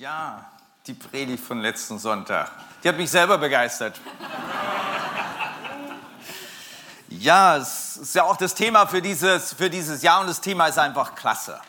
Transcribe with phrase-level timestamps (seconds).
[0.00, 0.46] Ja,
[0.86, 2.50] die Predigt von letzten Sonntag.
[2.82, 4.00] Die hat mich selber begeistert.
[7.10, 10.68] Ja, es ist ja auch das Thema für dieses, für dieses Jahr und das Thema
[10.68, 11.60] ist einfach klasse.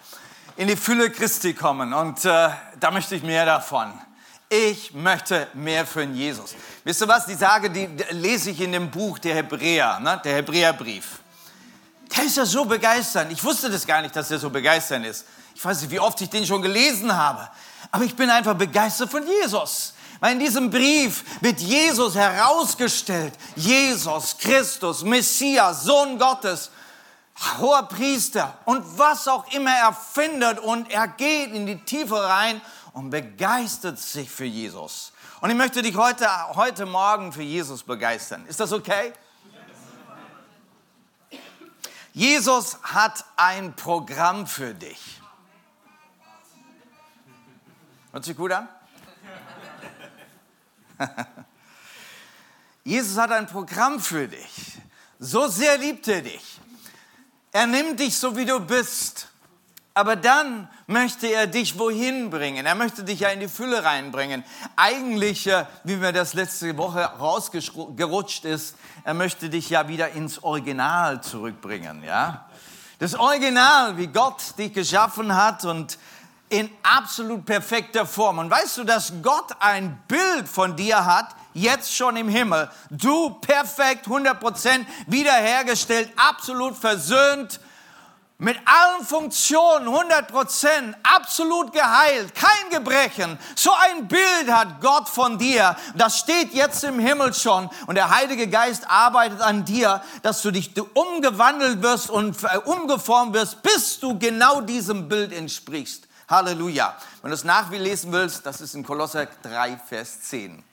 [0.56, 3.92] In die Fülle Christi kommen und äh, da möchte ich mehr davon.
[4.48, 6.56] Ich möchte mehr für Jesus.
[6.86, 7.26] Wisst ihr was?
[7.26, 10.22] Die Sage, die lese ich in dem Buch der Hebräer, ne?
[10.24, 11.20] der Hebräerbrief.
[12.16, 13.30] Der ist ja so begeisternd.
[13.34, 15.26] Ich wusste das gar nicht, dass er so begeisternd ist.
[15.56, 17.50] Ich weiß nicht, wie oft ich den schon gelesen habe.
[17.92, 19.94] Aber ich bin einfach begeistert von Jesus.
[20.20, 23.34] Weil in diesem Brief wird Jesus herausgestellt.
[23.56, 26.70] Jesus, Christus, Messias, Sohn Gottes,
[27.60, 30.60] hoher Priester und was auch immer er findet.
[30.60, 32.62] Und er geht in die Tiefe rein
[32.94, 35.12] und begeistert sich für Jesus.
[35.42, 38.46] Und ich möchte dich heute, heute Morgen für Jesus begeistern.
[38.46, 39.14] Ist das okay?
[42.14, 45.21] Jesus hat ein Programm für dich.
[48.12, 48.68] Hört sich gut an?
[52.84, 54.80] Jesus hat ein Programm für dich.
[55.18, 56.60] So sehr liebt er dich.
[57.54, 59.30] Er nimmt dich so, wie du bist.
[59.94, 62.66] Aber dann möchte er dich wohin bringen?
[62.66, 64.44] Er möchte dich ja in die Fülle reinbringen.
[64.76, 70.44] Eigentlich, äh, wie mir das letzte Woche rausgerutscht ist, er möchte dich ja wieder ins
[70.44, 72.48] Original zurückbringen, ja?
[73.00, 75.98] Das Original, wie Gott dich geschaffen hat und
[76.52, 78.40] in absolut perfekter Form.
[78.40, 82.70] Und weißt du, dass Gott ein Bild von dir hat, jetzt schon im Himmel.
[82.90, 87.62] Du perfekt, 100% wiederhergestellt, absolut versöhnt,
[88.38, 93.38] mit allen Funktionen, 100%, absolut geheilt, kein Gebrechen.
[93.56, 95.78] So ein Bild hat Gott von dir.
[95.96, 97.70] Das steht jetzt im Himmel schon.
[97.86, 103.36] Und der Heilige Geist arbeitet an dir, dass du dich umgewandelt wirst und äh, umgeformt
[103.36, 106.08] wirst, bis du genau diesem Bild entsprichst.
[106.32, 106.98] Halleluja.
[107.22, 110.64] Wenn du es nachlesen willst, das ist in Kolosser 3, Vers 10.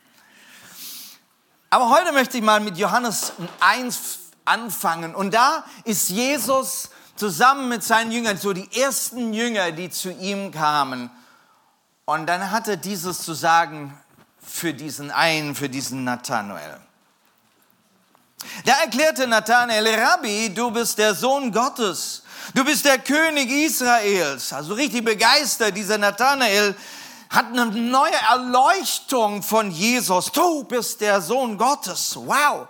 [1.70, 5.14] Aber heute möchte ich mal mit Johannes 1 anfangen.
[5.14, 10.52] Und da ist Jesus zusammen mit seinen Jüngern, so die ersten Jünger, die zu ihm
[10.52, 11.10] kamen.
[12.06, 13.98] Und dann hat er dieses zu sagen
[14.40, 16.80] für diesen einen, für diesen Nathanael.
[18.64, 22.22] Da erklärte Nathanael, Rabbi, du bist der Sohn Gottes.
[22.54, 24.52] Du bist der König Israels.
[24.52, 26.74] Also richtig begeistert, dieser Nathanael
[27.30, 30.32] hat eine neue Erleuchtung von Jesus.
[30.32, 32.16] Du bist der Sohn Gottes.
[32.16, 32.68] Wow.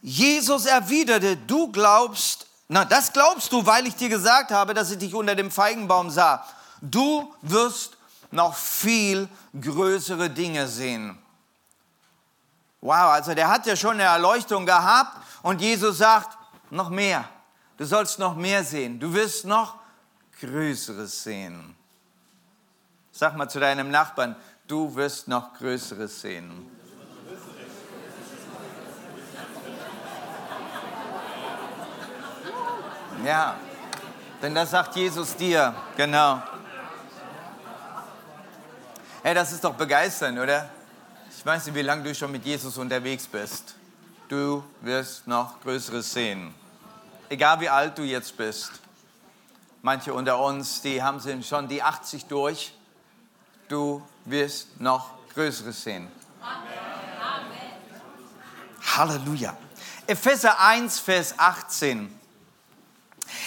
[0.00, 4.98] Jesus erwiderte, du glaubst, na, das glaubst du, weil ich dir gesagt habe, dass ich
[4.98, 6.44] dich unter dem Feigenbaum sah.
[6.80, 7.96] Du wirst
[8.32, 9.28] noch viel
[9.60, 11.16] größere Dinge sehen.
[12.80, 16.36] Wow, also der hat ja schon eine Erleuchtung gehabt und Jesus sagt,
[16.70, 17.24] noch mehr.
[17.76, 19.00] Du sollst noch mehr sehen.
[19.00, 19.76] Du wirst noch
[20.40, 21.76] Größeres sehen.
[23.12, 26.68] Sag mal zu deinem Nachbarn, du wirst noch Größeres sehen.
[33.24, 33.56] Ja,
[34.40, 36.42] denn das sagt Jesus dir, genau.
[39.22, 40.68] Hey, das ist doch begeisternd, oder?
[41.30, 43.76] Ich weiß nicht, wie lange du schon mit Jesus unterwegs bist.
[44.28, 46.61] Du wirst noch Größeres sehen
[47.32, 48.72] egal wie alt du jetzt bist.
[49.80, 52.74] Manche unter uns, die haben schon die 80 durch.
[53.68, 56.08] Du wirst noch Größeres sehen.
[56.42, 56.68] Amen.
[58.96, 59.56] Halleluja.
[60.06, 62.20] Epheser 1, Vers 18.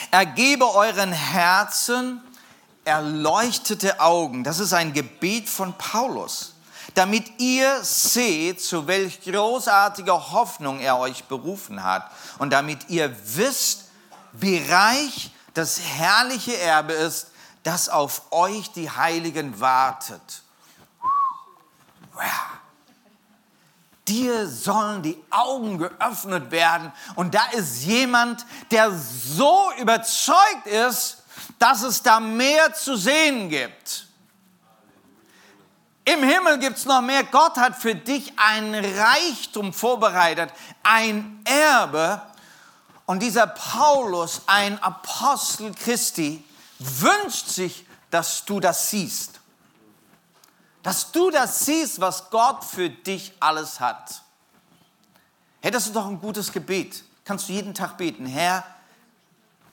[0.09, 2.21] Ergebe euren Herzen
[2.85, 4.43] erleuchtete Augen.
[4.43, 6.54] Das ist ein Gebet von Paulus
[6.95, 13.85] damit ihr seht, zu welch großartiger Hoffnung er euch berufen hat und damit ihr wisst,
[14.31, 17.27] wie reich das herrliche Erbe ist,
[17.63, 20.43] das auf euch die Heiligen wartet.
[24.07, 26.91] Dir sollen die Augen geöffnet werden.
[27.15, 31.23] Und da ist jemand, der so überzeugt ist,
[31.57, 34.04] dass es da mehr zu sehen gibt.
[36.05, 37.23] Im Himmel gibt es noch mehr.
[37.23, 40.53] Gott hat für dich ein Reichtum vorbereitet,
[40.83, 42.21] ein Erbe.
[43.07, 46.43] Und dieser Paulus, ein Apostel Christi,
[46.77, 49.39] wünscht sich, dass du das siehst.
[50.83, 54.21] Dass du das siehst, was Gott für dich alles hat.
[55.61, 57.03] Hey, das ist doch ein gutes Gebet.
[57.23, 58.27] Kannst du jeden Tag beten.
[58.27, 58.63] Herr,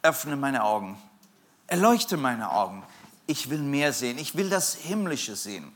[0.00, 1.00] öffne meine Augen.
[1.67, 2.82] Erleuchte meine Augen.
[3.26, 4.17] Ich will mehr sehen.
[4.17, 5.75] Ich will das Himmlische sehen.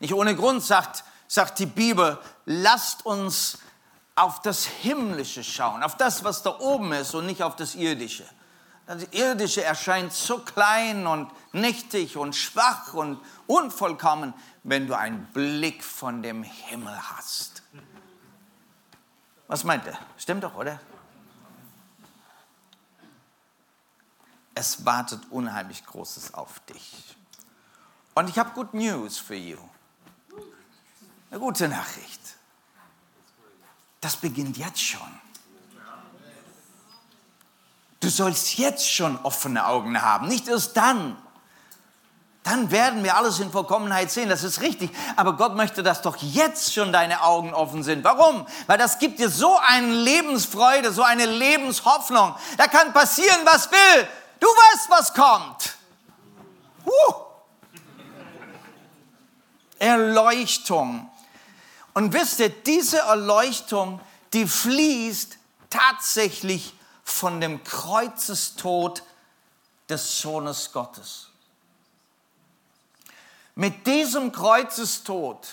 [0.00, 3.58] Nicht ohne Grund sagt, sagt die Bibel, lasst uns
[4.14, 8.24] auf das Himmlische schauen, auf das, was da oben ist und nicht auf das Irdische.
[8.86, 15.82] Das Irdische erscheint so klein und nichtig und schwach und unvollkommen, wenn du einen Blick
[15.82, 17.62] von dem Himmel hast.
[19.46, 19.98] Was meint er?
[20.18, 20.80] Stimmt doch, oder?
[24.54, 27.16] Es wartet unheimlich Großes auf dich.
[28.14, 29.58] Und ich habe Good News für you.
[31.34, 32.20] Eine gute Nachricht.
[34.00, 35.00] Das beginnt jetzt schon.
[37.98, 41.20] Du sollst jetzt schon offene Augen haben, nicht erst dann.
[42.44, 44.94] Dann werden wir alles in Vollkommenheit sehen, das ist richtig.
[45.16, 48.04] Aber Gott möchte, dass doch jetzt schon deine Augen offen sind.
[48.04, 48.46] Warum?
[48.68, 52.36] Weil das gibt dir so eine Lebensfreude, so eine Lebenshoffnung.
[52.58, 54.08] Da kann passieren, was will.
[54.38, 55.74] Du weißt, was kommt.
[56.86, 57.14] Huh.
[59.80, 61.10] Erleuchtung.
[61.94, 64.00] Und wisst ihr, diese Erleuchtung,
[64.32, 65.38] die fließt
[65.70, 66.74] tatsächlich
[67.04, 69.02] von dem Kreuzestod
[69.88, 71.28] des Sohnes Gottes.
[73.54, 75.46] Mit diesem Kreuzestod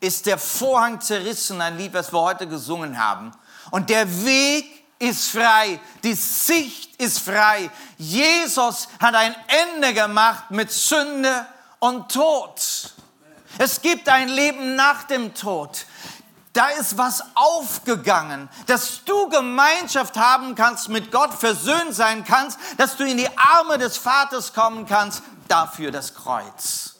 [0.00, 3.32] ist der Vorhang zerrissen, ein Lied, was wir heute gesungen haben.
[3.70, 7.70] Und der Weg ist frei, die Sicht ist frei.
[7.98, 9.34] Jesus hat ein
[9.74, 11.46] Ende gemacht mit Sünde
[11.78, 12.94] und Tod.
[13.58, 15.86] Es gibt ein Leben nach dem Tod.
[16.52, 22.96] Da ist was aufgegangen, dass du Gemeinschaft haben kannst mit Gott, versöhnt sein kannst, dass
[22.96, 25.22] du in die Arme des Vaters kommen kannst.
[25.46, 26.96] Dafür das Kreuz.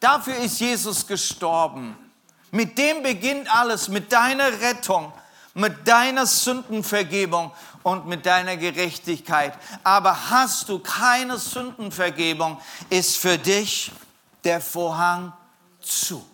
[0.00, 1.96] Dafür ist Jesus gestorben.
[2.50, 5.12] Mit dem beginnt alles, mit deiner Rettung,
[5.54, 9.54] mit deiner Sündenvergebung und mit deiner Gerechtigkeit.
[9.82, 12.60] Aber hast du keine Sündenvergebung,
[12.90, 13.92] ist für dich
[14.44, 15.32] der Vorhang
[15.88, 16.24] zu.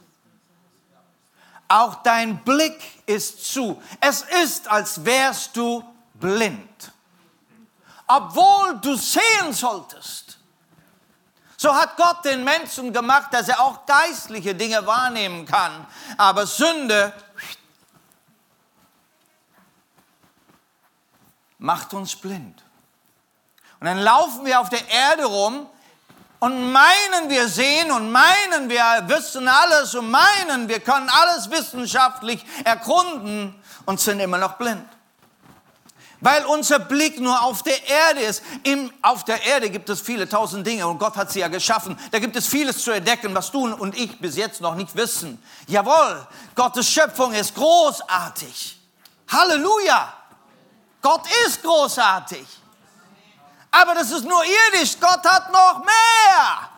[1.69, 3.81] Auch dein Blick ist zu.
[4.01, 5.83] Es ist, als wärst du
[6.15, 6.93] blind.
[8.07, 10.39] Obwohl du sehen solltest.
[11.57, 15.87] So hat Gott den Menschen gemacht, dass er auch geistliche Dinge wahrnehmen kann.
[16.19, 17.15] Aber Sünde
[21.59, 22.63] macht uns blind.
[23.81, 25.67] Und dann laufen wir auf der Erde rum
[26.45, 32.45] und meinen, wir sehen und meinen, wir wissen alles und meinen, wir können alles wissenschaftlich
[32.65, 33.55] erkunden
[33.87, 34.87] und sind immer noch blind.
[36.21, 38.43] Weil unser Blick nur auf der Erde ist.
[38.63, 41.99] Im, auf der Erde gibt es viele tausend Dinge und Gott hat sie ja geschaffen.
[42.11, 45.43] Da gibt es vieles zu entdecken, was du und ich bis jetzt noch nicht wissen.
[45.67, 48.79] Jawohl, Gottes Schöpfung ist großartig.
[49.29, 50.13] Halleluja!
[51.01, 52.47] Gott ist großartig.
[53.81, 54.99] Aber das ist nur irdisch.
[55.01, 56.71] Gott hat noch mehr.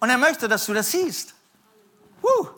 [0.00, 1.34] Und er möchte, dass du das siehst.
[2.20, 2.57] Woo.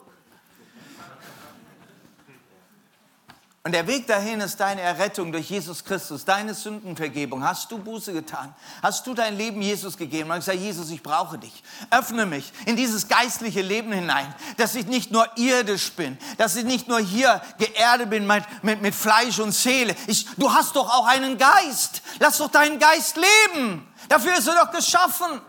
[3.63, 7.43] Und der Weg dahin ist deine Errettung durch Jesus Christus, deine Sündenvergebung.
[7.43, 8.55] Hast du Buße getan?
[8.81, 10.31] Hast du dein Leben Jesus gegeben?
[10.31, 11.61] Und gesagt, Jesus, ich brauche dich.
[11.91, 16.63] Öffne mich in dieses geistliche Leben hinein, dass ich nicht nur irdisch bin, dass ich
[16.63, 19.95] nicht nur hier geerdet bin mit, mit, mit Fleisch und Seele.
[20.07, 22.01] Ich, du hast doch auch einen Geist.
[22.17, 23.87] Lass doch deinen Geist leben.
[24.09, 25.39] Dafür ist er doch geschaffen.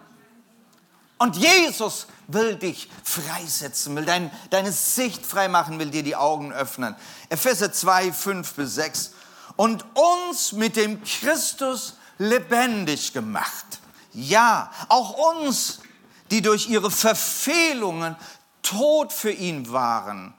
[1.16, 6.94] Und Jesus will dich freisetzen, will dein, deine Sicht freimachen, will dir die Augen öffnen.
[7.28, 9.12] Epheser 2, 5 bis 6.
[9.56, 13.66] Und uns mit dem Christus lebendig gemacht.
[14.12, 15.80] Ja, auch uns,
[16.30, 18.16] die durch ihre Verfehlungen
[18.62, 20.34] tot für ihn waren.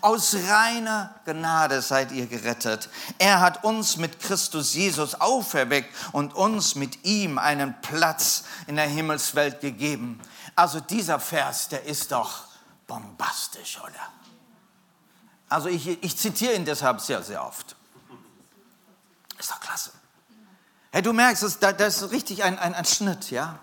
[0.00, 2.88] Aus reiner Gnade seid ihr gerettet.
[3.18, 8.88] Er hat uns mit Christus Jesus auferweckt und uns mit ihm einen Platz in der
[8.88, 10.20] Himmelswelt gegeben.
[10.56, 12.44] Also dieser Vers, der ist doch
[12.86, 14.12] bombastisch, oder?
[15.48, 17.76] Also ich, ich zitiere ihn deshalb sehr, sehr oft.
[19.38, 19.90] Ist doch klasse.
[20.92, 23.58] Hey, du merkst, das, das ist richtig ein, ein, ein Schnitt, ja?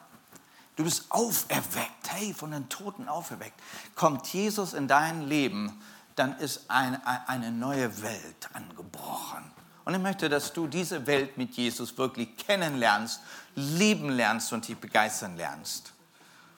[0.75, 3.59] Du bist auferweckt, hey, von den Toten auferweckt.
[3.95, 5.81] Kommt Jesus in dein Leben,
[6.15, 9.49] dann ist eine, eine neue Welt angebrochen.
[9.85, 13.21] Und ich möchte, dass du diese Welt mit Jesus wirklich kennenlernst,
[13.55, 15.93] lieben lernst und dich begeistern lernst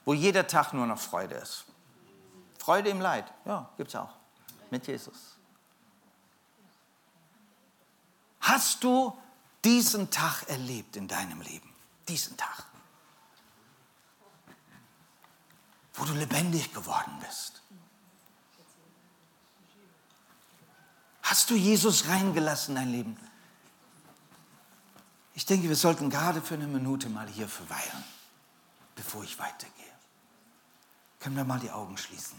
[0.05, 1.65] wo jeder Tag nur noch Freude ist.
[2.60, 4.13] Freude im Leid, ja, gibt es auch.
[4.69, 5.36] Mit Jesus.
[8.41, 9.17] Hast du
[9.63, 11.74] diesen Tag erlebt in deinem Leben?
[12.07, 12.65] Diesen Tag.
[15.93, 17.62] Wo du lebendig geworden bist.
[21.22, 23.17] Hast du Jesus reingelassen in dein Leben?
[25.36, 28.03] Ich denke, wir sollten gerade für eine Minute mal hier verweilen,
[28.95, 29.83] bevor ich weitergehe.
[31.24, 32.38] Können wir mal die Augen schließen?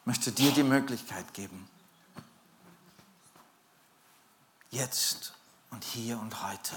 [0.00, 1.68] Ich möchte dir die Möglichkeit geben,
[4.70, 5.34] jetzt
[5.70, 6.76] und hier und heute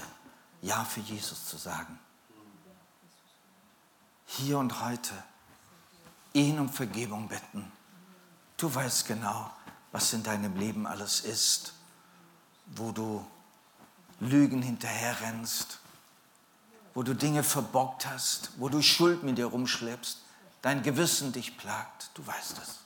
[0.60, 1.98] Ja für Jesus zu sagen.
[4.26, 5.14] Hier und heute
[6.34, 7.72] ihn um Vergebung bitten.
[8.58, 9.50] Du weißt genau,
[9.92, 11.72] was in deinem Leben alles ist,
[12.66, 13.26] wo du
[14.20, 15.80] Lügen hinterherrennst,
[16.96, 20.18] wo du Dinge verbockt hast, wo du Schuld mit dir rumschleppst,
[20.62, 22.08] dein Gewissen dich plagt.
[22.14, 22.78] Du weißt es.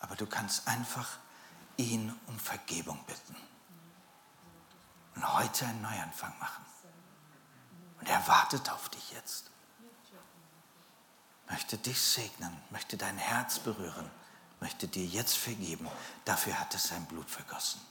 [0.00, 1.18] Aber du kannst einfach
[1.76, 3.36] ihn um Vergebung bitten
[5.14, 6.64] und heute einen Neuanfang machen.
[8.00, 9.50] Und er wartet auf dich jetzt.
[11.50, 14.10] Möchte dich segnen, möchte dein Herz berühren,
[14.60, 15.86] möchte dir jetzt vergeben.
[16.24, 17.82] Dafür hat es sein Blut vergossen.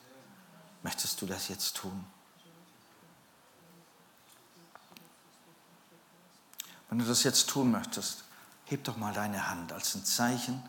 [0.81, 2.07] Möchtest du das jetzt tun?
[6.89, 8.23] Wenn du das jetzt tun möchtest,
[8.65, 10.63] heb doch mal deine Hand als ein Zeichen,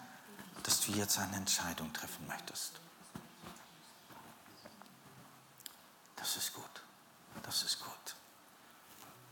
[0.62, 2.72] dass du jetzt eine Entscheidung treffen möchtest.
[6.16, 6.64] Das ist gut.
[7.42, 7.92] Das ist gut.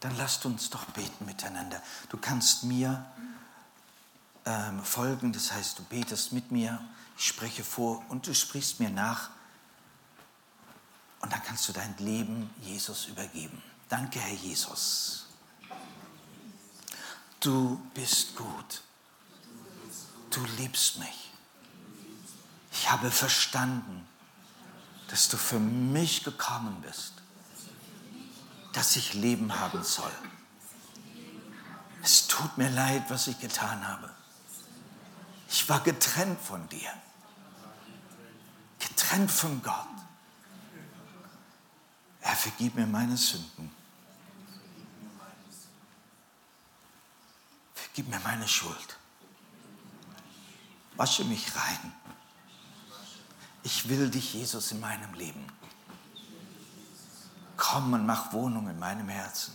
[0.01, 1.83] Dann lasst uns doch beten miteinander.
[2.11, 3.05] Du kannst mir
[4.45, 6.81] ähm, folgen, das heißt, du betest mit mir,
[7.17, 9.31] ich spreche vor und du sprichst mir nach.
[11.21, 13.63] Und dann kannst du dein Leben Jesus übergeben.
[13.89, 15.24] Danke, Herr Jesus.
[17.45, 18.81] Du bist gut.
[20.31, 21.31] Du liebst mich.
[22.73, 24.09] Ich habe verstanden,
[25.09, 27.13] dass du für mich gekommen bist,
[28.73, 30.11] dass ich Leben haben soll.
[32.03, 34.09] Es tut mir leid, was ich getan habe.
[35.51, 36.95] Ich war getrennt von dir,
[38.79, 39.87] getrennt von Gott.
[42.23, 43.71] Er vergib mir meine Sünden.
[47.95, 48.99] Vergib mir meine Schuld.
[50.97, 51.93] Wasche mich rein
[53.65, 55.47] ich will dich, Jesus, in meinem Leben.
[57.57, 59.55] Komm und mach Wohnung in meinem Herzen.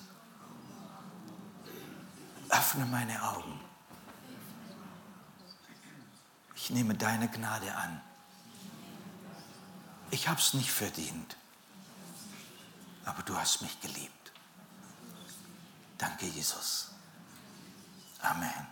[2.50, 3.60] Öffne meine Augen.
[6.56, 8.02] Ich nehme deine Gnade an.
[10.10, 11.38] Ich habe es nicht verdient,
[13.06, 14.32] aber du hast mich geliebt.
[16.00, 16.90] Danke, Jesus.
[18.22, 18.68] Amen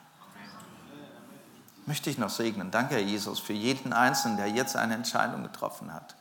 [1.88, 2.70] möchte ich noch segnen.
[2.70, 6.16] Danke, Herr Jesus, für jeden Einzelnen, der jetzt eine Entscheidung getroffen hat.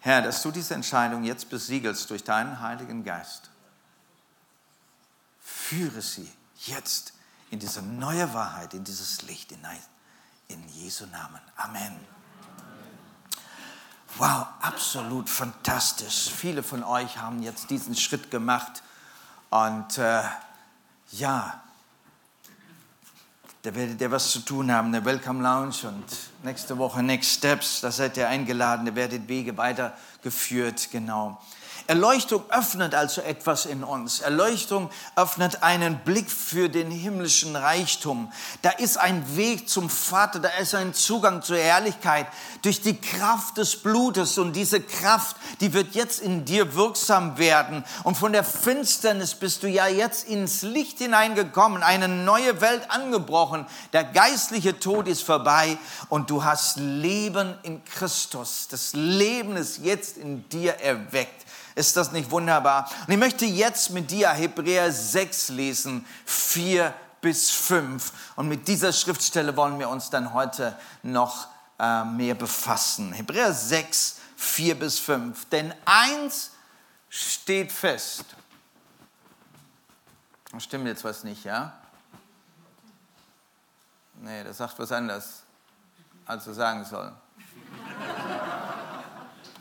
[0.00, 3.50] Herr, dass du diese Entscheidung jetzt besiegelst durch deinen Heiligen Geist.
[5.40, 6.30] Führe sie
[6.66, 7.14] jetzt
[7.50, 9.80] in diese neue Wahrheit, in dieses Licht hinein.
[10.48, 11.40] In Jesu Namen.
[11.56, 11.96] Amen.
[14.16, 16.30] Wow, absolut fantastisch.
[16.30, 18.82] Viele von euch haben jetzt diesen Schritt gemacht.
[19.50, 20.22] Und äh,
[21.12, 21.62] ja,
[23.68, 26.04] da werdet ihr was zu tun haben, eine Welcome Lounge und
[26.42, 31.38] nächste Woche Next Steps, da seid ihr eingeladen, da werdet Wege weitergeführt, genau.
[31.88, 34.20] Erleuchtung öffnet also etwas in uns.
[34.20, 38.30] Erleuchtung öffnet einen Blick für den himmlischen Reichtum.
[38.60, 42.26] Da ist ein Weg zum Vater, da ist ein Zugang zur Herrlichkeit
[42.60, 44.36] durch die Kraft des Blutes.
[44.36, 47.82] Und diese Kraft, die wird jetzt in dir wirksam werden.
[48.04, 53.64] Und von der Finsternis bist du ja jetzt ins Licht hineingekommen, eine neue Welt angebrochen.
[53.94, 55.78] Der geistliche Tod ist vorbei
[56.10, 58.68] und du hast Leben in Christus.
[58.70, 61.46] Das Leben ist jetzt in dir erweckt.
[61.78, 62.90] Ist das nicht wunderbar?
[63.06, 68.12] Und ich möchte jetzt mit dir Hebräer 6 lesen, 4 bis 5.
[68.34, 71.46] Und mit dieser Schriftstelle wollen wir uns dann heute noch
[71.78, 73.12] äh, mehr befassen.
[73.12, 75.44] Hebräer 6, 4 bis 5.
[75.50, 76.50] Denn eins
[77.08, 78.24] steht fest.
[80.58, 81.74] Stimmt jetzt was nicht, ja?
[84.14, 85.42] Nee, das sagt was anderes,
[86.26, 87.12] als er sagen soll.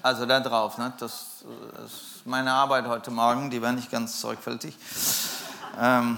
[0.02, 0.94] Also da drauf, ne?
[1.00, 1.44] das,
[1.86, 4.76] ist meine Arbeit heute Morgen, die war nicht ganz sorgfältig.
[5.80, 6.18] Ähm,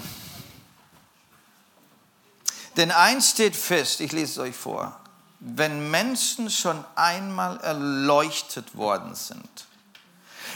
[2.78, 5.00] denn eins steht fest, ich lese es euch vor,
[5.40, 9.68] wenn Menschen schon einmal erleuchtet worden sind,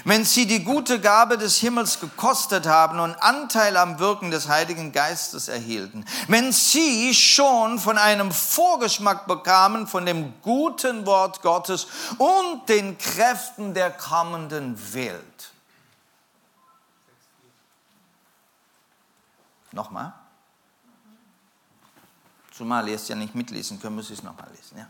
[0.06, 4.92] wenn sie die gute Gabe des Himmels gekostet haben und Anteil am Wirken des Heiligen
[4.92, 12.68] Geistes erhielten, wenn sie schon von einem Vorgeschmack bekamen von dem guten Wort Gottes und
[12.70, 15.52] den Kräften der kommenden Welt.
[19.72, 20.14] Nochmal.
[22.56, 24.78] Zumal ihr es ja nicht mitlesen können, muss ich es nochmal lesen.
[24.78, 24.88] Ja?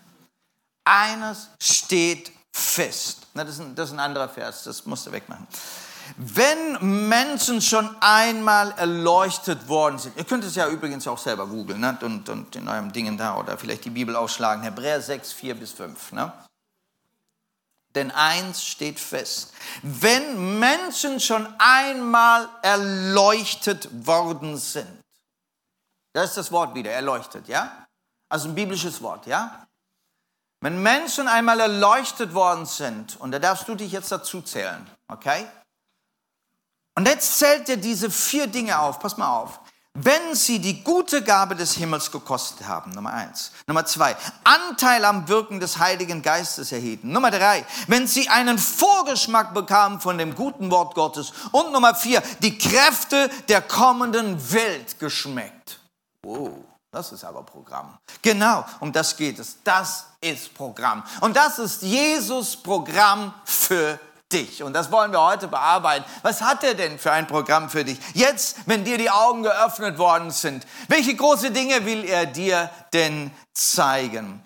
[0.84, 3.28] Eines steht fest.
[3.34, 5.48] das, ist ein, das ist ein anderer Vers, das musst du wegmachen.
[6.18, 11.80] Wenn Menschen schon einmal erleuchtet worden sind, ihr könnt es ja übrigens auch selber googeln
[11.80, 11.98] ne?
[12.02, 15.72] und, und in eurem Dingen da oder vielleicht die Bibel ausschlagen, Hebräer 6, 4 bis
[15.72, 16.12] 5.
[16.12, 16.32] Ne?
[17.96, 25.02] Denn eins steht fest, wenn Menschen schon einmal erleuchtet worden sind,
[26.12, 27.88] das ist das Wort wieder, erleuchtet, ja?
[28.30, 29.66] Also ein biblisches Wort, ja?
[30.64, 35.46] Wenn Menschen einmal erleuchtet worden sind, und da darfst du dich jetzt dazu zählen, okay?
[36.96, 39.60] Und jetzt zählt er diese vier Dinge auf, pass mal auf
[39.96, 42.92] wenn sie die gute Gabe des Himmels gekostet haben.
[42.92, 43.52] Nummer eins.
[43.68, 47.12] Nummer zwei, Anteil am Wirken des Heiligen Geistes erhielten.
[47.12, 51.32] Nummer drei, wenn sie einen Vorgeschmack bekamen von dem guten Wort Gottes.
[51.52, 55.80] Und Nummer vier, die Kräfte der kommenden Welt geschmeckt.
[56.24, 56.73] Wow.
[56.94, 57.98] Das ist aber Programm.
[58.22, 59.58] Genau, um das geht es.
[59.64, 61.04] Das ist Programm.
[61.22, 64.00] Und das ist Jesus Programm für
[64.32, 64.62] dich.
[64.62, 66.06] Und das wollen wir heute bearbeiten.
[66.22, 67.98] Was hat er denn für ein Programm für dich?
[68.14, 73.32] Jetzt, wenn dir die Augen geöffnet worden sind, welche große Dinge will er dir denn
[73.54, 74.44] zeigen?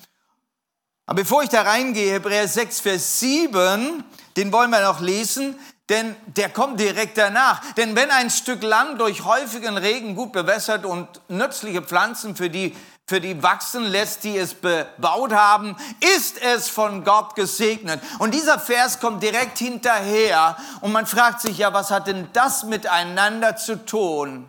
[1.06, 4.06] Aber bevor ich da reingehe, Hebräer 6, Vers 7,
[4.38, 7.62] den wollen wir noch lesen, denn der kommt direkt danach.
[7.74, 12.76] Denn wenn ein Stück Land durch häufigen Regen gut bewässert und nützliche Pflanzen für die
[13.10, 15.78] für die wachsen lässt, die es bebaut haben,
[16.18, 18.02] ist es von Gott gesegnet.
[18.20, 22.66] Und dieser Vers kommt direkt hinterher und man fragt sich ja, was hat denn das
[22.66, 24.46] miteinander zu tun?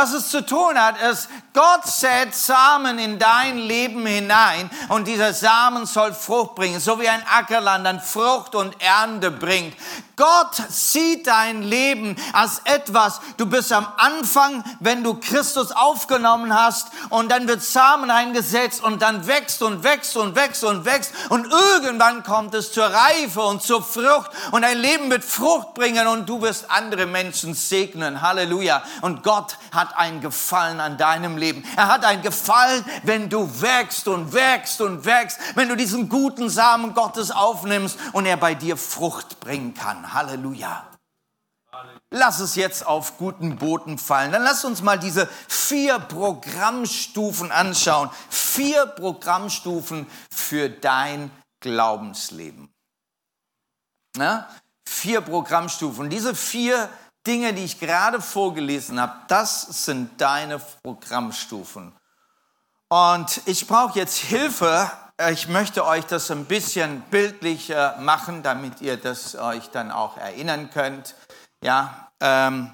[0.00, 5.34] Was es zu tun hat, ist, Gott sät Samen in dein Leben hinein und dieser
[5.34, 9.74] Samen soll Frucht bringen, so wie ein Ackerland dann Frucht und Ernte bringt.
[10.18, 16.88] Gott sieht dein Leben als etwas, du bist am Anfang, wenn du Christus aufgenommen hast
[17.08, 21.46] und dann wird Samen eingesetzt und dann wächst und wächst und wächst und wächst und
[21.46, 26.28] irgendwann kommt es zur Reife und zur Frucht und dein Leben wird Frucht bringen und
[26.28, 28.20] du wirst andere Menschen segnen.
[28.20, 28.82] Halleluja.
[29.02, 31.64] Und Gott hat einen Gefallen an deinem Leben.
[31.76, 36.50] Er hat einen Gefallen, wenn du wächst und wächst und wächst, wenn du diesen guten
[36.50, 40.07] Samen Gottes aufnimmst und er bei dir Frucht bringen kann.
[40.12, 40.86] Halleluja.
[42.10, 44.32] Lass es jetzt auf guten Boden fallen.
[44.32, 48.10] Dann lass uns mal diese vier Programmstufen anschauen.
[48.30, 52.72] Vier Programmstufen für dein Glaubensleben.
[54.16, 54.48] Ja?
[54.86, 56.08] Vier Programmstufen.
[56.08, 56.88] Diese vier
[57.26, 61.92] Dinge, die ich gerade vorgelesen habe, das sind deine Programmstufen.
[62.88, 64.90] Und ich brauche jetzt Hilfe,
[65.30, 70.70] ich möchte euch das ein bisschen bildlich machen, damit ihr das euch dann auch erinnern
[70.70, 71.14] könnt.
[71.62, 72.72] Ja, ähm,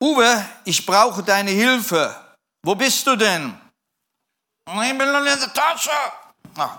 [0.00, 2.14] Uwe, ich brauche deine Hilfe.
[2.62, 3.58] Wo bist du denn?
[4.68, 5.90] Ich bin in der Tasche.
[6.56, 6.78] Ach,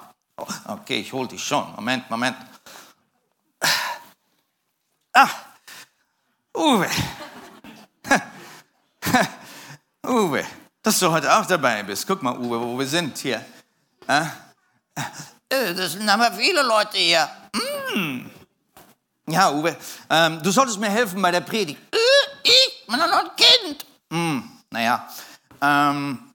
[0.67, 1.73] okay, ich hol dich schon.
[1.75, 2.37] Moment, Moment.
[5.13, 5.29] Ah,
[6.55, 6.89] Uwe.
[10.05, 10.45] Uwe,
[10.83, 12.05] dass du heute auch dabei bist.
[12.05, 13.43] Guck mal, Uwe, wo wir sind hier.
[14.07, 14.27] Ah?
[15.49, 17.29] Äh, das sind aber viele Leute hier.
[17.95, 18.25] Mm.
[19.29, 19.75] Ja, Uwe,
[20.09, 21.79] ähm, du solltest mir helfen bei der Predigt.
[21.91, 21.97] Äh,
[22.43, 22.87] ich?
[22.87, 23.85] noch ein Kind.
[24.09, 24.39] Mm,
[24.71, 25.07] naja,
[25.61, 26.33] ähm,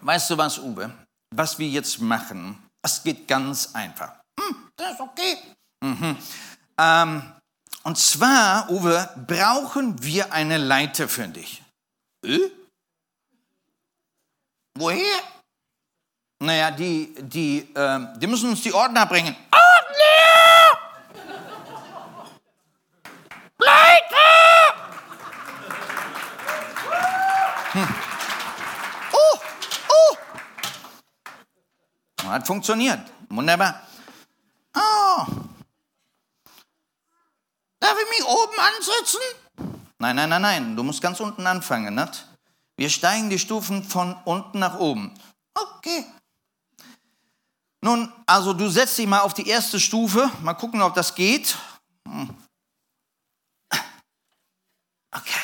[0.00, 0.92] weißt du was, Uwe?
[1.34, 4.12] Was wir jetzt machen, es geht ganz einfach.
[4.40, 5.36] Hm, das ist okay.
[5.80, 6.16] Mhm.
[6.78, 7.32] Ähm,
[7.82, 11.62] und zwar, Uwe, brauchen wir eine Leiter für dich.
[12.24, 12.50] Äh?
[14.76, 15.37] Woher?
[16.40, 19.34] Naja, die, die, äh, die müssen uns die Ordner bringen.
[19.50, 20.78] Ordner!
[23.58, 24.74] Leiter!
[27.72, 27.94] Hm.
[29.12, 29.38] Oh,
[29.88, 30.16] oh!
[32.28, 33.00] Hat funktioniert.
[33.28, 33.82] Wunderbar.
[34.76, 35.26] Oh.
[37.80, 39.20] Darf ich mich oben ansetzen?
[39.98, 40.76] Nein, nein, nein, nein.
[40.76, 41.96] Du musst ganz unten anfangen.
[41.96, 42.26] Nicht?
[42.76, 45.12] Wir steigen die Stufen von unten nach oben.
[45.52, 46.06] Okay.
[47.80, 51.56] Nun, also du setzt dich mal auf die erste Stufe, mal gucken, ob das geht.
[52.06, 52.36] Hm.
[55.10, 55.40] Okay.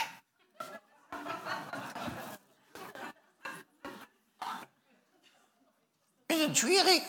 [6.28, 7.02] Bisschen schwierig.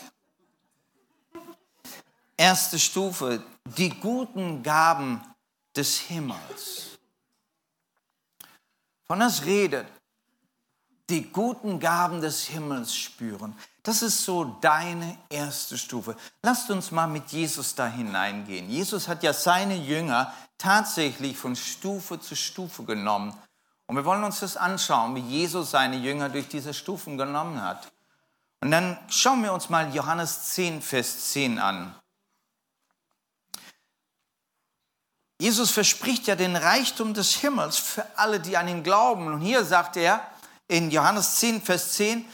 [2.37, 5.21] Erste Stufe, die guten Gaben
[5.75, 6.97] des Himmels.
[9.05, 9.87] Von das redet,
[11.09, 13.57] die guten Gaben des Himmels spüren.
[13.85, 16.15] Das ist so deine erste Stufe.
[16.41, 18.67] Lasst uns mal mit Jesus da hineingehen.
[18.67, 23.37] Jesus hat ja seine Jünger tatsächlich von Stufe zu Stufe genommen.
[23.85, 27.91] Und wir wollen uns das anschauen, wie Jesus seine Jünger durch diese Stufen genommen hat.
[28.59, 31.93] Und dann schauen wir uns mal Johannes 10, Vers 10 an.
[35.39, 39.27] Jesus verspricht ja den Reichtum des Himmels für alle, die an ihn glauben.
[39.27, 40.27] Und hier sagt er
[40.67, 42.25] in Johannes 10, Vers 10,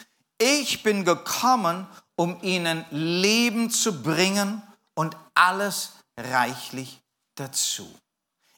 [0.41, 4.61] ich bin gekommen, um ihnen Leben zu bringen
[4.95, 6.99] und alles reichlich
[7.35, 7.87] dazu.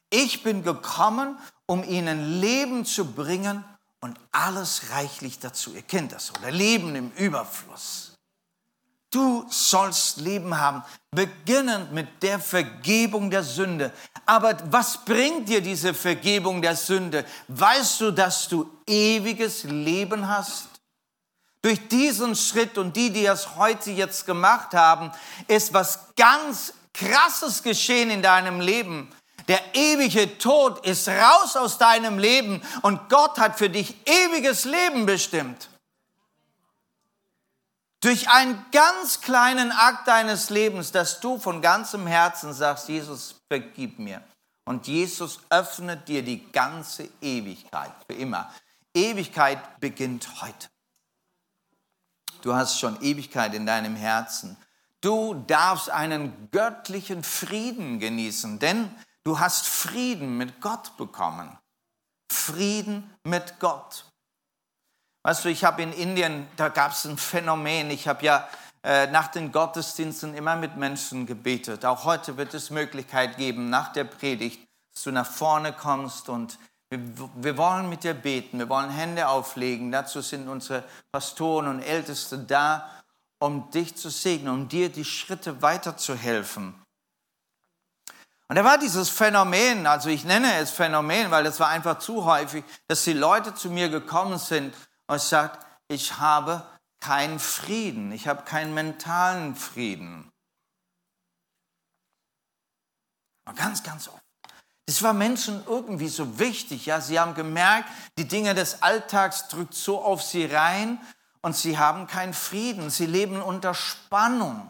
[0.09, 3.65] Ich bin gekommen, um ihnen Leben zu bringen
[3.99, 5.73] und alles reichlich dazu.
[5.73, 6.51] Ihr kennt das, oder?
[6.51, 8.13] Leben im Überfluss.
[9.11, 13.91] Du sollst Leben haben, beginnend mit der Vergebung der Sünde.
[14.25, 17.25] Aber was bringt dir diese Vergebung der Sünde?
[17.47, 20.72] Weißt du, dass du ewiges Leben hast?
[21.63, 25.11] Durch diesen Schritt und die, die es heute jetzt gemacht haben,
[25.47, 29.09] ist was ganz Krasses geschehen in deinem Leben.
[29.47, 35.05] Der ewige Tod ist raus aus deinem Leben und Gott hat für dich ewiges Leben
[35.05, 35.69] bestimmt.
[38.01, 43.99] Durch einen ganz kleinen Akt deines Lebens, dass du von ganzem Herzen sagst, Jesus, vergib
[43.99, 44.21] mir.
[44.65, 48.51] Und Jesus öffnet dir die ganze Ewigkeit für immer.
[48.93, 50.72] Ewigkeit beginnt heute.
[52.43, 54.57] Du hast schon Ewigkeit in deinem Herzen.
[54.99, 61.57] Du darfst einen göttlichen Frieden genießen, denn du hast Frieden mit Gott bekommen.
[62.29, 64.05] Frieden mit Gott.
[65.23, 67.89] Weißt du, ich habe in Indien, da gab es ein Phänomen.
[67.89, 68.49] Ich habe ja
[68.83, 71.85] äh, nach den Gottesdiensten immer mit Menschen gebetet.
[71.85, 76.59] Auch heute wird es Möglichkeit geben, nach der Predigt, dass du nach vorne kommst und
[76.93, 78.59] wir, wir wollen mit dir beten.
[78.59, 79.91] Wir wollen Hände auflegen.
[79.91, 82.89] Dazu sind unsere Pastoren und Älteste da,
[83.39, 86.75] um dich zu segnen, um dir die Schritte weiterzuhelfen.
[88.47, 92.25] Und da war dieses Phänomen, also ich nenne es Phänomen, weil es war einfach zu
[92.25, 94.75] häufig, dass die Leute zu mir gekommen sind
[95.07, 96.63] und sagt, ich habe
[96.99, 100.31] keinen Frieden, ich habe keinen mentalen Frieden.
[103.45, 104.22] Aber ganz, ganz oft.
[104.85, 106.85] Das war Menschen irgendwie so wichtig.
[106.85, 110.99] Ja, sie haben gemerkt, die Dinge des Alltags drückt so auf sie rein
[111.41, 112.89] und sie haben keinen Frieden.
[112.89, 114.69] Sie leben unter Spannung.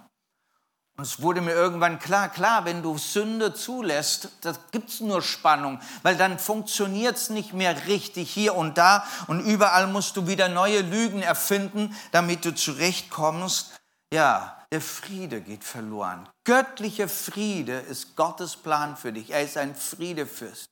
[0.95, 5.23] Und es wurde mir irgendwann klar, klar, wenn du Sünde zulässt, da gibt es nur
[5.23, 10.27] Spannung, weil dann funktioniert es nicht mehr richtig hier und da und überall musst du
[10.27, 13.71] wieder neue Lügen erfinden, damit du zurechtkommst.
[14.13, 16.27] Ja, der Friede geht verloren.
[16.45, 19.29] Göttlicher Friede ist Gottes Plan für dich.
[19.29, 20.67] Er ist ein Friedefürst.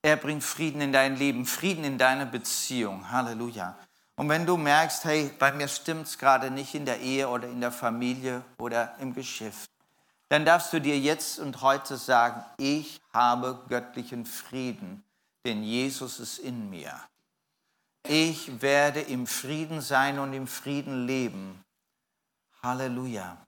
[0.00, 3.10] Er bringt Frieden in dein Leben, Frieden in deine Beziehung.
[3.10, 3.76] Halleluja.
[4.16, 7.46] Und wenn du merkst, hey, bei mir stimmt es gerade nicht in der Ehe oder
[7.46, 9.70] in der Familie oder im Geschäft,
[10.30, 15.04] dann darfst du dir jetzt und heute sagen, ich habe göttlichen Frieden,
[15.44, 16.98] denn Jesus ist in mir.
[18.08, 21.62] Ich werde im Frieden sein und im Frieden leben.
[22.62, 23.46] Halleluja.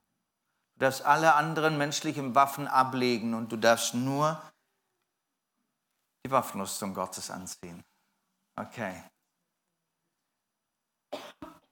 [0.75, 4.41] Du darfst alle anderen menschlichen Waffen ablegen und du darfst nur
[6.25, 7.83] die Waffenrüstung Gottes anziehen.
[8.55, 9.03] Okay.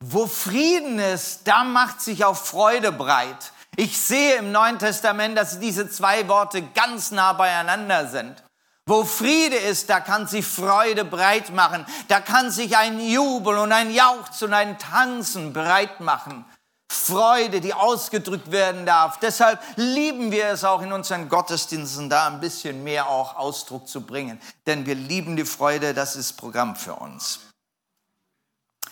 [0.03, 3.53] Wo Frieden ist, da macht sich auch Freude breit.
[3.75, 8.43] Ich sehe im Neuen Testament, dass diese zwei Worte ganz nah beieinander sind.
[8.87, 11.85] Wo Friede ist, da kann sich Freude breit machen.
[12.07, 16.45] Da kann sich ein Jubel und ein Jauchzen und ein Tanzen breit machen.
[16.91, 19.17] Freude, die ausgedrückt werden darf.
[19.19, 24.01] Deshalb lieben wir es auch in unseren Gottesdiensten, da ein bisschen mehr auch Ausdruck zu
[24.01, 24.41] bringen.
[24.67, 27.39] Denn wir lieben die Freude, das ist Programm für uns.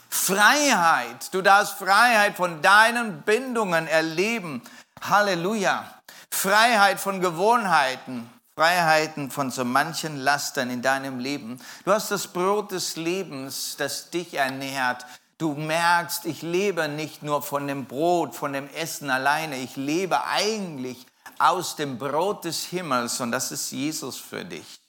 [0.09, 1.33] Freiheit.
[1.33, 4.61] Du darfst Freiheit von deinen Bindungen erleben.
[5.01, 5.83] Halleluja.
[6.31, 8.29] Freiheit von Gewohnheiten.
[8.55, 11.59] Freiheiten von so manchen Lastern in deinem Leben.
[11.83, 15.05] Du hast das Brot des Lebens, das dich ernährt.
[15.39, 19.57] Du merkst, ich lebe nicht nur von dem Brot, von dem Essen alleine.
[19.57, 24.81] Ich lebe eigentlich aus dem Brot des Himmels und das ist Jesus für dich.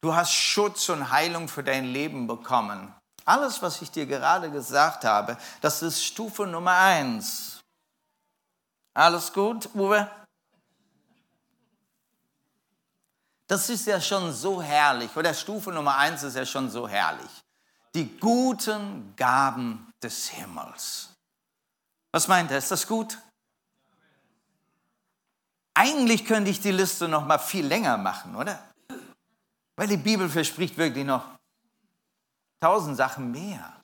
[0.00, 2.94] Du hast Schutz und Heilung für dein Leben bekommen.
[3.24, 7.60] Alles, was ich dir gerade gesagt habe, das ist Stufe Nummer eins.
[8.94, 10.08] Alles gut, Uwe?
[13.48, 17.41] Das ist ja schon so herrlich, oder Stufe Nummer eins ist ja schon so herrlich.
[17.94, 21.12] Die guten Gaben des Himmels.
[22.12, 22.58] Was meint er?
[22.58, 23.18] Ist das gut?
[25.74, 28.62] Eigentlich könnte ich die Liste noch mal viel länger machen, oder?
[29.76, 31.24] Weil die Bibel verspricht wirklich noch
[32.60, 33.80] tausend Sachen mehr.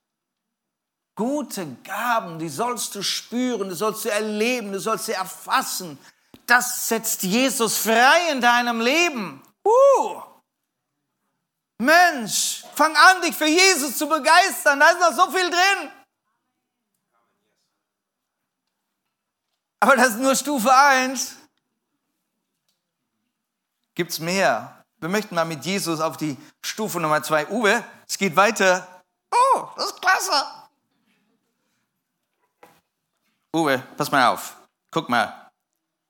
[1.16, 5.98] Gute Gaben, die sollst du spüren, die sollst du erleben, du sollst sie erfassen.
[6.46, 9.42] Das setzt Jesus frei in deinem Leben.
[9.64, 10.22] Uh.
[11.78, 14.80] Mensch, fang an, dich für Jesus zu begeistern.
[14.80, 15.92] Da ist noch so viel drin.
[19.80, 21.36] Aber das ist nur Stufe 1.
[23.94, 24.84] Gibt es mehr?
[24.98, 27.46] Wir möchten mal mit Jesus auf die Stufe Nummer zwei.
[27.48, 28.86] Uwe, es geht weiter.
[29.30, 30.44] Oh, das ist klasse.
[33.54, 34.56] Uwe, pass mal auf.
[34.90, 35.50] Guck mal.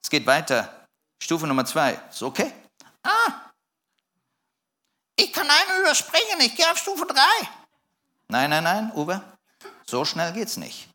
[0.03, 0.87] Es geht weiter.
[1.23, 2.01] Stufe Nummer zwei.
[2.11, 2.53] Ist okay?
[3.03, 3.48] Ah,
[5.19, 7.21] ich kann einen überspringen, ich gehe auf Stufe 3.
[8.29, 9.21] Nein, nein, nein, Uwe.
[9.85, 10.89] So schnell geht's nicht.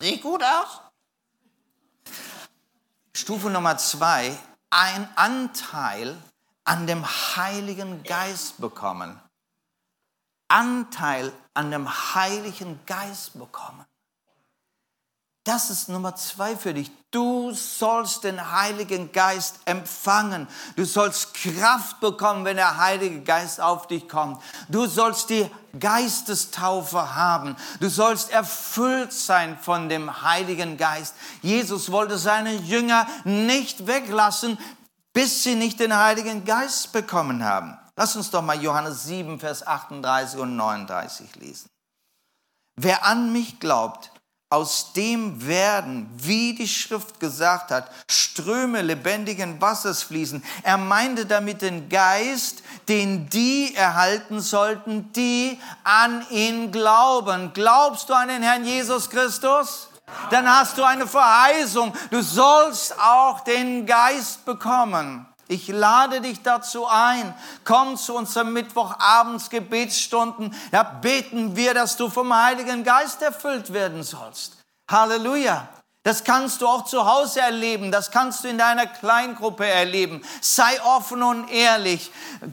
[0.00, 0.80] Sieht gut aus?
[3.12, 4.38] Stufe Nummer zwei,
[4.70, 6.16] ein Anteil
[6.62, 9.20] an dem Heiligen Geist bekommen.
[10.46, 13.84] Anteil an dem Heiligen Geist bekommen.
[15.48, 16.90] Das ist Nummer zwei für dich.
[17.10, 20.46] Du sollst den Heiligen Geist empfangen.
[20.76, 24.42] Du sollst Kraft bekommen, wenn der Heilige Geist auf dich kommt.
[24.68, 27.56] Du sollst die Geistestaufe haben.
[27.80, 31.14] Du sollst erfüllt sein von dem Heiligen Geist.
[31.40, 34.58] Jesus wollte seine Jünger nicht weglassen,
[35.14, 37.78] bis sie nicht den Heiligen Geist bekommen haben.
[37.96, 41.70] Lass uns doch mal Johannes 7, Vers 38 und 39 lesen.
[42.76, 44.12] Wer an mich glaubt,
[44.50, 50.42] aus dem werden, wie die Schrift gesagt hat, Ströme lebendigen Wassers fließen.
[50.62, 57.52] Er meinte damit den Geist, den die erhalten sollten, die an ihn glauben.
[57.52, 59.88] Glaubst du an den Herrn Jesus Christus?
[60.30, 61.92] Dann hast du eine Verheißung.
[62.10, 65.26] Du sollst auch den Geist bekommen.
[65.48, 67.34] Ich lade dich dazu ein.
[67.64, 70.54] Komm zu unseren Mittwochabends Gebetsstunden.
[70.70, 74.58] Da beten wir, dass du vom Heiligen Geist erfüllt werden sollst.
[74.90, 75.68] Halleluja.
[76.04, 80.22] Das kannst du auch zu Hause erleben, das kannst du in deiner Kleingruppe erleben.
[80.40, 82.10] Sei offen und ehrlich.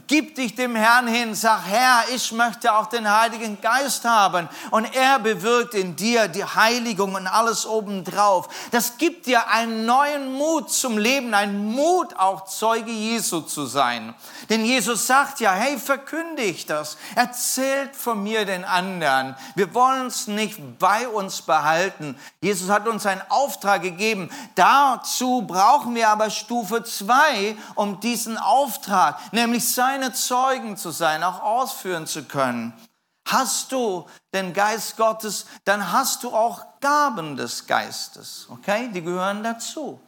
[0.08, 4.48] Gib dich dem Herrn hin, sag, Herr, ich möchte auch den Heiligen Geist haben.
[4.72, 8.48] Und er bewirkt in dir die Heiligung und alles obendrauf.
[8.72, 14.14] Das gibt dir einen neuen Mut zum Leben, einen Mut auch Zeuge Jesu zu sein.
[14.50, 16.98] Denn Jesus sagt ja, hey, verkündigt das.
[17.14, 19.36] Erzählt von mir den anderen.
[19.54, 22.18] Wir wollen es nicht bei uns behalten.
[22.42, 24.30] Jesus hat uns ein Auftrag gegeben.
[24.54, 31.40] Dazu brauchen wir aber Stufe 2, um diesen Auftrag, nämlich seine Zeugen zu sein, auch
[31.42, 32.72] ausführen zu können.
[33.28, 38.46] Hast du den Geist Gottes, dann hast du auch Gaben des Geistes.
[38.50, 40.00] Okay, die gehören dazu.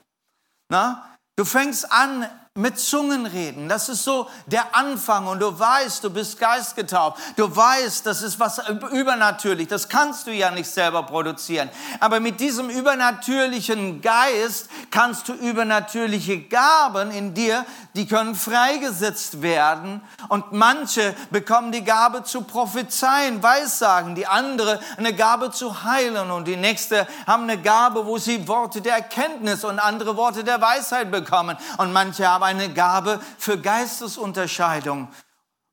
[0.68, 1.04] Na?
[1.36, 3.68] Du fängst an, mit Zungen reden.
[3.68, 7.18] Das ist so der Anfang und du weißt, du bist geistgetauft.
[7.36, 8.60] Du weißt, das ist was
[8.92, 9.68] übernatürlich.
[9.68, 11.70] Das kannst du ja nicht selber produzieren.
[12.00, 20.02] Aber mit diesem übernatürlichen Geist kannst du übernatürliche Gaben in dir, die können freigesetzt werden.
[20.28, 24.14] Und manche bekommen die Gabe zu prophezeien, Weissagen.
[24.16, 28.80] Die andere eine Gabe zu heilen und die nächste haben eine Gabe, wo sie Worte
[28.80, 31.56] der Erkenntnis und andere Worte der Weisheit bekommen.
[31.76, 35.08] Und manche haben eine Gabe für Geistesunterscheidung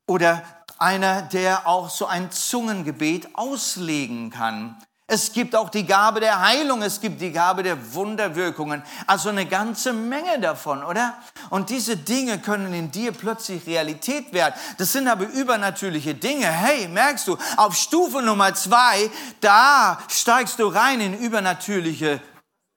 [0.08, 0.44] oder
[0.78, 4.76] einer, der auch so ein Zungengebet auslegen kann.
[5.08, 9.46] Es gibt auch die Gabe der Heilung, es gibt die Gabe der Wunderwirkungen, also eine
[9.46, 11.14] ganze Menge davon, oder?
[11.52, 14.56] Und diese Dinge können in dir plötzlich Realität werden.
[14.80, 16.48] Das sind aber übernatürliche Dinge.
[16.48, 19.12] Hey, merkst du, auf Stufe Nummer zwei,
[19.42, 22.20] da steigst du rein in übernatürliche,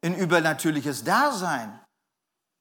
[0.03, 1.81] in übernatürliches Dasein.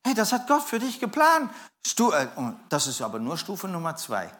[0.08, 1.52] Hey, das hat Gott für dich geplant.
[2.00, 2.28] Äh,
[2.70, 4.32] das ist aber nur Stufe Nummer zwei.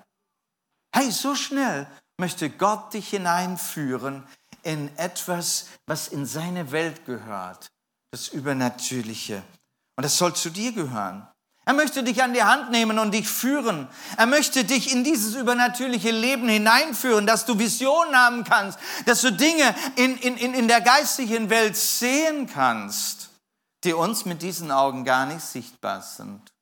[0.96, 4.26] Hey, so schnell möchte Gott dich hineinführen
[4.64, 7.68] in etwas, was in seine Welt gehört.
[8.12, 9.44] Das Übernatürliche.
[9.98, 11.28] Und das soll zu dir gehören.
[11.66, 13.90] Er möchte dich an die Hand nehmen und dich führen.
[14.16, 19.34] Er möchte dich in dieses übernatürliche Leben hineinführen, dass du Visionen haben kannst, dass du
[19.34, 23.17] Dinge in, in, in der geistlichen Welt sehen kannst
[23.88, 26.54] die uns mit diesen Augen gar nicht sichtbar sind.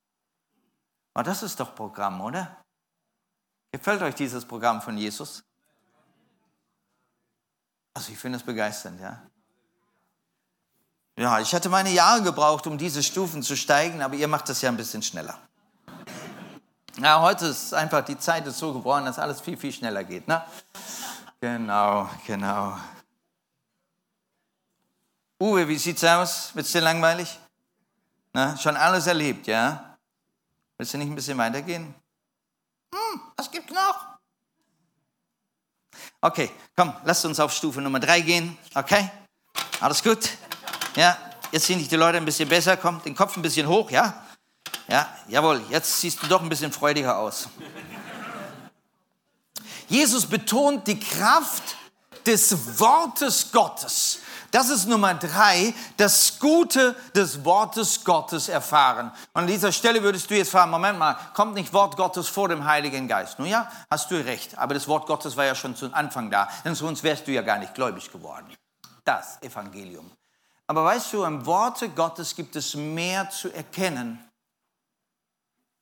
[1.12, 2.56] Aber das ist doch Programm, oder?
[3.72, 5.42] Gefällt euch dieses Programm von Jesus?
[7.94, 9.20] Also ich finde es begeisternd, ja.
[11.18, 14.62] Ja, ich hatte meine Jahre gebraucht, um diese Stufen zu steigen, aber ihr macht das
[14.62, 15.36] ja ein bisschen schneller.
[16.98, 20.28] Ja, heute ist einfach, die Zeit ist so geworden, dass alles viel, viel schneller geht,
[20.28, 20.44] ne?
[21.40, 22.78] Genau, genau.
[25.38, 26.54] Uwe, wie sieht's aus?
[26.54, 27.38] Wird's dir langweilig?
[28.32, 29.98] Na, schon alles erlebt, ja?
[30.78, 31.94] Willst du nicht ein bisschen weitergehen?
[32.94, 34.18] Hm, was gibt's noch?
[36.22, 38.56] Okay, komm, lass uns auf Stufe Nummer drei gehen.
[38.74, 39.10] Okay?
[39.80, 40.30] Alles gut?
[40.94, 41.18] Ja,
[41.52, 42.78] jetzt sehen dich die Leute ein bisschen besser.
[42.78, 44.24] Komm, den Kopf ein bisschen hoch, ja?
[44.88, 47.48] Ja, jawohl, jetzt siehst du doch ein bisschen freudiger aus.
[49.88, 51.76] Jesus betont die Kraft
[52.24, 54.20] des Wortes Gottes
[54.56, 59.12] Das ist Nummer drei, das Gute des Wortes Gottes erfahren.
[59.34, 62.48] Und an dieser Stelle würdest du jetzt fragen, Moment mal, kommt nicht Wort Gottes vor
[62.48, 63.38] dem Heiligen Geist?
[63.38, 66.48] Nun ja, hast du recht, aber das Wort Gottes war ja schon zu Anfang da,
[66.64, 68.46] denn sonst wärst du ja gar nicht gläubig geworden.
[69.04, 70.10] Das Evangelium.
[70.66, 74.26] Aber weißt du, im Worte Gottes gibt es mehr zu erkennen.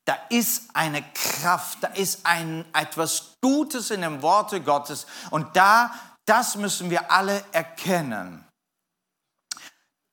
[0.04, 5.06] Da ist eine Kraft, da ist ein, etwas Gutes in dem Worte Gottes.
[5.30, 5.92] Und da,
[6.26, 8.43] das müssen wir alle erkennen.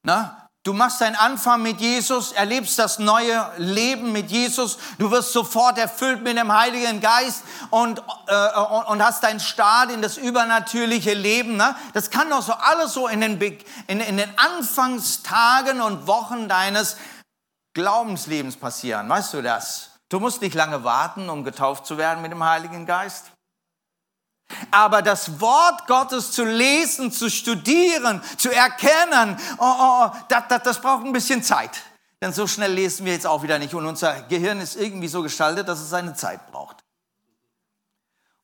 [0.04, 4.78] Na, Du machst deinen Anfang mit Jesus, erlebst das neue Leben mit Jesus.
[5.00, 10.04] Du wirst sofort erfüllt mit dem Heiligen Geist und, äh, und hast deinen Start in
[10.04, 11.58] das übernatürliche Leben.
[11.58, 11.76] Ne?
[11.94, 13.42] Das kann doch so alles so in den,
[13.88, 16.98] in, in den Anfangstagen und Wochen deines
[17.74, 19.10] Glaubenslebens passieren.
[19.10, 19.98] Weißt du das?
[20.10, 23.31] Du musst nicht lange warten, um getauft zu werden mit dem Heiligen Geist.
[24.72, 30.64] Aber das Wort Gottes zu lesen, zu studieren, zu erkennen, oh, oh, oh, das, das,
[30.64, 31.72] das braucht ein bisschen Zeit.
[32.22, 33.74] Denn so schnell lesen wir jetzt auch wieder nicht.
[33.74, 36.78] Und unser Gehirn ist irgendwie so gestaltet, dass es seine Zeit braucht.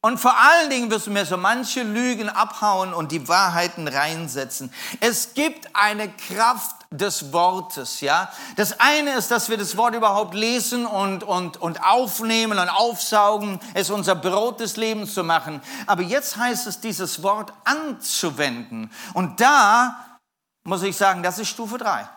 [0.02, 4.74] Und vor allen Dingen du mir so manche Lügen abhauen und die Wahrheiten reinsetzen.
[5.00, 8.32] Es gibt eine Kraft des Wortes, ja.
[8.56, 13.60] Das eine ist, dass wir das Wort überhaupt lesen und, und, und aufnehmen und aufsaugen,
[13.74, 15.62] es unser Brot des Lebens zu machen.
[15.86, 18.92] Aber jetzt heißt es, dieses Wort anzuwenden.
[19.14, 20.20] Und da
[20.64, 22.08] muss ich sagen, das ist Stufe drei.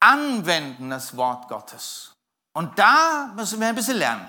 [0.00, 2.12] Anwenden das Wort Gottes.
[2.54, 4.28] Und da müssen wir ein bisschen lernen.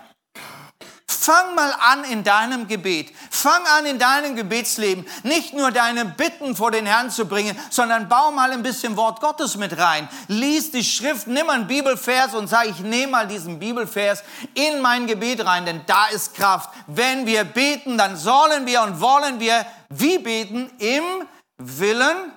[1.21, 3.13] Fang mal an in deinem Gebet.
[3.29, 8.07] Fang an in deinem Gebetsleben, nicht nur deine Bitten vor den Herrn zu bringen, sondern
[8.07, 10.07] bau mal ein bisschen Wort Gottes mit rein.
[10.29, 15.07] Lies die Schrift, nimm einen Bibelvers und sag, ich nehme mal diesen Bibelvers in mein
[15.07, 16.69] Gebet rein, denn da ist Kraft.
[16.87, 20.71] Wenn wir beten, dann sollen wir und wollen wir wie beten?
[20.79, 21.03] Im
[21.57, 22.31] Willen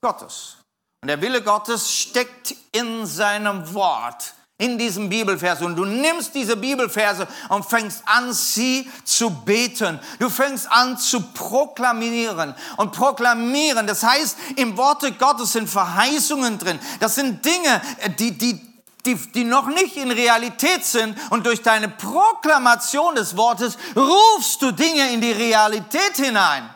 [0.00, 0.56] Gottes.
[1.02, 6.56] Und der Wille Gottes steckt in seinem Wort in diesem Bibelvers und du nimmst diese
[6.56, 10.00] Bibelverse und fängst an, sie zu beten.
[10.18, 13.86] Du fängst an zu proklamieren und proklamieren.
[13.86, 16.80] Das heißt, im Worte Gottes sind Verheißungen drin.
[16.98, 17.80] Das sind Dinge,
[18.18, 18.60] die, die,
[19.06, 24.72] die, die noch nicht in Realität sind und durch deine Proklamation des Wortes rufst du
[24.72, 26.68] Dinge in die Realität hinein.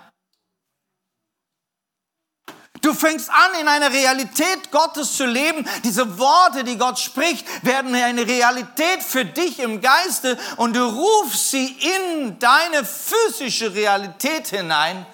[2.83, 5.67] Du fängst an, in einer Realität Gottes zu leben.
[5.85, 11.53] Diese Worte, die Gott spricht, werden eine Realität für dich im Geiste und du rufst
[11.53, 15.07] sie in deine physische Realität hinein.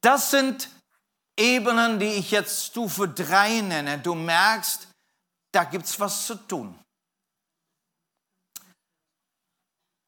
[0.00, 0.68] Das sind
[1.36, 3.98] Ebenen, die ich jetzt Stufe 3 nenne.
[3.98, 4.86] Du merkst,
[5.52, 6.78] da gibt's was zu tun.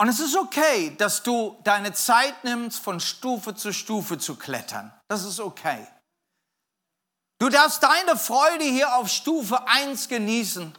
[0.01, 4.93] Und es ist okay, dass du deine Zeit nimmst, von Stufe zu Stufe zu klettern.
[5.09, 5.85] Das ist okay.
[7.39, 10.73] Du darfst deine Freude hier auf Stufe 1 genießen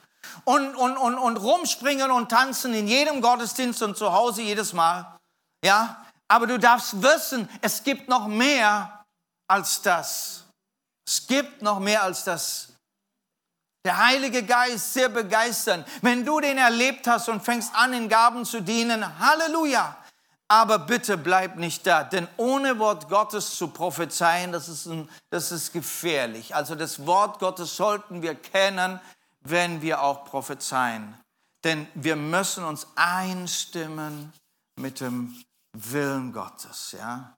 [0.44, 5.18] und, und, und, und rumspringen und tanzen in jedem Gottesdienst und zu Hause jedes Mal.
[5.64, 9.06] Ja, aber du darfst wissen, es gibt noch mehr
[9.48, 10.46] als das.
[11.08, 12.74] Es gibt noch mehr als das.
[13.86, 15.86] Der Heilige Geist sehr begeistern.
[16.02, 19.98] Wenn du den erlebt hast und fängst an, in Gaben zu dienen, Halleluja.
[20.52, 25.52] Aber bitte bleib nicht da, denn ohne Wort Gottes zu prophezeien, das ist, ein, das
[25.52, 26.56] ist gefährlich.
[26.56, 29.00] Also das Wort Gottes sollten wir kennen,
[29.42, 31.16] wenn wir auch prophezeien.
[31.64, 34.34] Denn wir müssen uns einstimmen
[34.76, 35.40] mit dem
[35.74, 36.96] Willen Gottes.
[36.98, 37.38] Ja?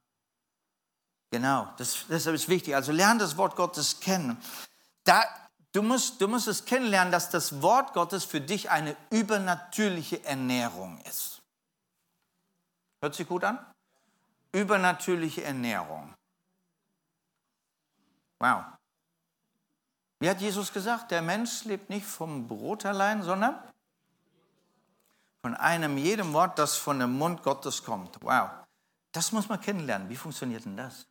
[1.32, 2.76] Genau, das, deshalb ist wichtig.
[2.76, 4.38] Also lerne das Wort Gottes kennen.
[5.04, 5.22] Da,
[5.74, 11.02] du, musst, du musst es kennenlernen, dass das Wort Gottes für dich eine übernatürliche Ernährung
[11.10, 11.41] ist.
[13.02, 13.60] Hört sich gut an?
[14.52, 16.14] Übernatürliche Ernährung.
[18.40, 18.66] Wow.
[20.20, 21.10] Wie hat Jesus gesagt?
[21.10, 23.60] Der Mensch lebt nicht vom Brot allein, sondern
[25.44, 28.22] von einem jedem Wort, das von dem Mund Gottes kommt.
[28.22, 28.52] Wow.
[29.12, 30.10] Das muss man kennenlernen.
[30.10, 31.08] Wie funktioniert denn das?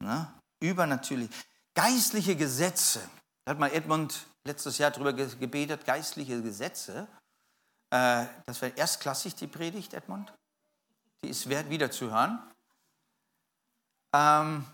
[0.00, 0.38] Na?
[0.60, 1.30] Übernatürlich.
[1.74, 3.00] Geistliche Gesetze.
[3.44, 7.08] Da hat mal Edmund letztes Jahr darüber gebetet, geistliche Gesetze.
[7.90, 10.32] Äh, das wäre erstklassig, die Predigt, Edmund
[11.24, 12.38] die ist wert, wiederzuhören.
[14.14, 14.64] Ähm,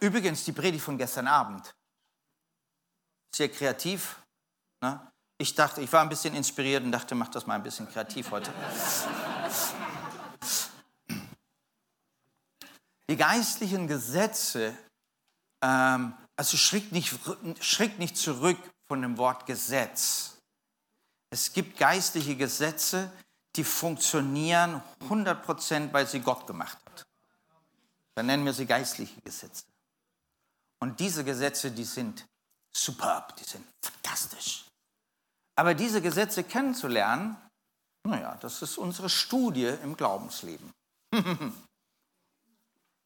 [0.00, 1.74] übrigens, die Predigt von gestern Abend.
[3.34, 4.22] Sehr kreativ.
[4.82, 5.12] Ne?
[5.38, 8.30] Ich dachte, ich war ein bisschen inspiriert und dachte, mach das mal ein bisschen kreativ
[8.30, 8.52] heute.
[13.08, 14.76] Die geistlichen Gesetze,
[15.62, 17.18] ähm, also schritt nicht,
[17.60, 20.38] schritt nicht zurück von dem Wort Gesetz.
[21.30, 23.10] Es gibt geistliche Gesetze,
[23.56, 27.06] die funktionieren 100%, weil sie Gott gemacht hat.
[28.14, 29.64] Dann nennen wir sie geistliche Gesetze.
[30.80, 32.26] Und diese Gesetze, die sind
[32.72, 34.64] superb, die sind fantastisch.
[35.54, 37.36] Aber diese Gesetze kennenzulernen,
[38.04, 40.72] naja, das ist unsere Studie im Glaubensleben.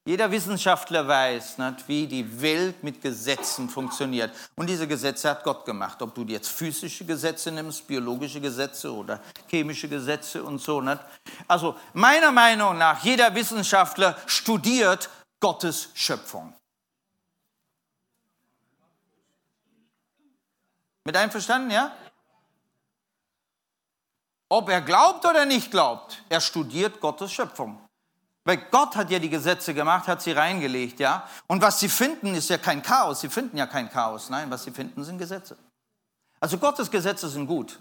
[0.07, 4.30] Jeder Wissenschaftler weiß, nicht, wie die Welt mit Gesetzen funktioniert.
[4.54, 6.00] Und diese Gesetze hat Gott gemacht.
[6.00, 10.80] Ob du jetzt physische Gesetze nimmst, biologische Gesetze oder chemische Gesetze und so.
[10.80, 11.00] Nicht?
[11.48, 16.54] Also meiner Meinung nach, jeder Wissenschaftler studiert Gottes Schöpfung.
[21.02, 21.90] Mit einverstanden, ja?
[24.48, 27.86] Ob er glaubt oder nicht glaubt, er studiert Gottes Schöpfung.
[28.47, 31.28] Weil Gott hat ja die Gesetze gemacht, hat sie reingelegt, ja.
[31.49, 33.20] Und was sie finden, ist ja kein Chaos.
[33.20, 34.30] Sie finden ja kein Chaos.
[34.30, 35.59] Nein, was sie finden, sind Gesetze.
[36.38, 37.80] Also Gottes Gesetze sind gut.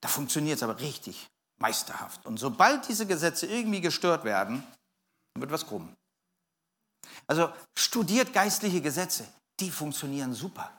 [0.00, 2.24] Da funktioniert es aber richtig, meisterhaft.
[2.24, 4.66] Und sobald diese Gesetze irgendwie gestört werden,
[5.38, 5.94] wird was krumm.
[7.26, 9.28] Also studiert geistliche Gesetze.
[9.60, 10.70] Die funktionieren super.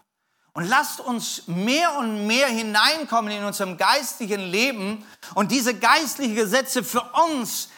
[0.53, 5.05] Und lasst uns mehr und mehr hineinkommen in unserem geistlichen Leben
[5.35, 7.69] und diese geistlichen Gesetze für uns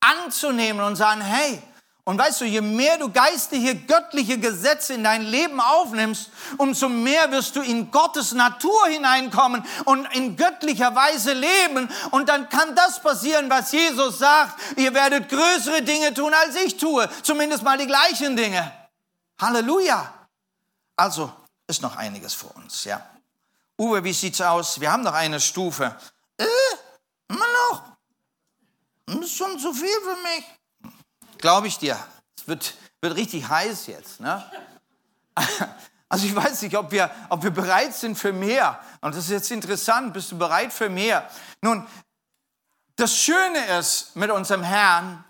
[0.00, 1.62] anzunehmen und sagen, hey,
[2.04, 7.30] und weißt du, je mehr du geistliche, göttliche Gesetze in dein Leben aufnimmst, umso mehr
[7.30, 11.88] wirst du in Gottes Natur hineinkommen und in göttlicher Weise leben.
[12.10, 14.58] Und dann kann das passieren, was Jesus sagt.
[14.76, 17.08] Ihr werdet größere Dinge tun, als ich tue.
[17.22, 18.72] Zumindest mal die gleichen Dinge.
[19.40, 20.12] Halleluja.
[20.96, 21.32] Also
[21.66, 23.06] ist noch einiges vor uns, ja.
[23.78, 24.80] Uwe, wie sieht's aus?
[24.80, 25.94] Wir haben noch eine Stufe.
[26.36, 26.44] Äh,
[27.28, 27.82] immer noch.
[29.10, 30.92] Das ist schon zu viel für mich.
[31.38, 31.98] Glaube ich dir.
[32.38, 34.20] Es wird, wird richtig heiß jetzt.
[34.20, 34.44] Ne?
[36.12, 38.80] Also ich weiß nicht, ob wir, ob wir bereit sind für mehr.
[39.00, 40.12] Und das ist jetzt interessant.
[40.12, 41.30] Bist du bereit für mehr?
[41.62, 41.86] Nun,
[42.96, 45.24] das Schöne ist mit unserem Herrn,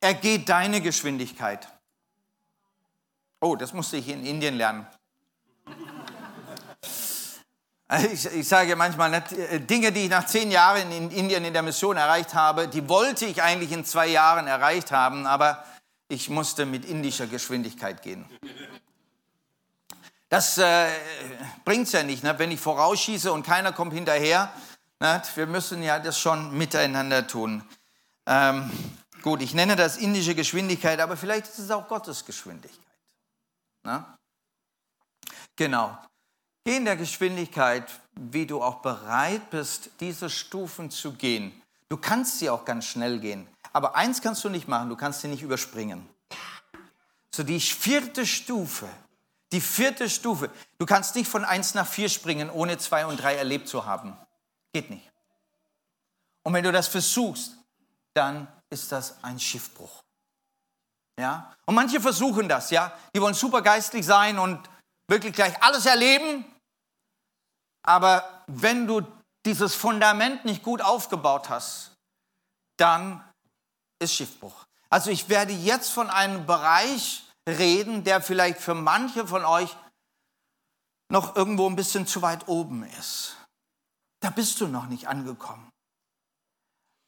[0.00, 1.66] er geht deine Geschwindigkeit.
[3.40, 4.86] Oh, das musste ich in Indien lernen.
[8.12, 11.62] Ich, ich sage manchmal, äh, Dinge, die ich nach zehn Jahren in Indien in der
[11.62, 15.64] Mission erreicht habe, die wollte ich eigentlich in zwei Jahren erreicht haben, aber
[16.08, 18.26] ich musste mit indischer Geschwindigkeit gehen.
[20.28, 20.88] Das äh,
[21.64, 22.38] bringt es ja nicht, ne?
[22.38, 24.52] wenn ich vorausschieße und keiner kommt hinterher.
[25.00, 25.22] Ne?
[25.34, 27.64] Wir müssen ja das schon miteinander tun.
[28.26, 28.70] Ähm,
[29.22, 32.84] gut, ich nenne das indische Geschwindigkeit, aber vielleicht ist es auch Gottes Geschwindigkeit.
[33.84, 34.04] Ne?
[35.56, 35.96] Genau.
[36.68, 41.62] Geh in der Geschwindigkeit, wie du auch bereit bist, diese Stufen zu gehen.
[41.88, 43.48] Du kannst sie auch ganz schnell gehen.
[43.72, 46.06] Aber eins kannst du nicht machen, du kannst sie nicht überspringen.
[47.34, 48.86] So die vierte Stufe,
[49.50, 50.50] die vierte Stufe.
[50.76, 54.14] Du kannst nicht von eins nach vier springen, ohne zwei und drei erlebt zu haben.
[54.74, 55.10] Geht nicht.
[56.42, 57.52] Und wenn du das versuchst,
[58.12, 60.04] dann ist das ein Schiffbruch.
[61.18, 61.50] Ja?
[61.64, 62.92] Und manche versuchen das, ja?
[63.16, 64.60] Die wollen super geistlich sein und
[65.06, 66.44] wirklich gleich alles erleben
[67.88, 69.00] aber wenn du
[69.46, 71.92] dieses Fundament nicht gut aufgebaut hast,
[72.76, 73.24] dann
[73.98, 74.66] ist Schiffbruch.
[74.90, 79.74] Also ich werde jetzt von einem Bereich reden, der vielleicht für manche von euch
[81.10, 83.38] noch irgendwo ein bisschen zu weit oben ist.
[84.20, 85.70] Da bist du noch nicht angekommen.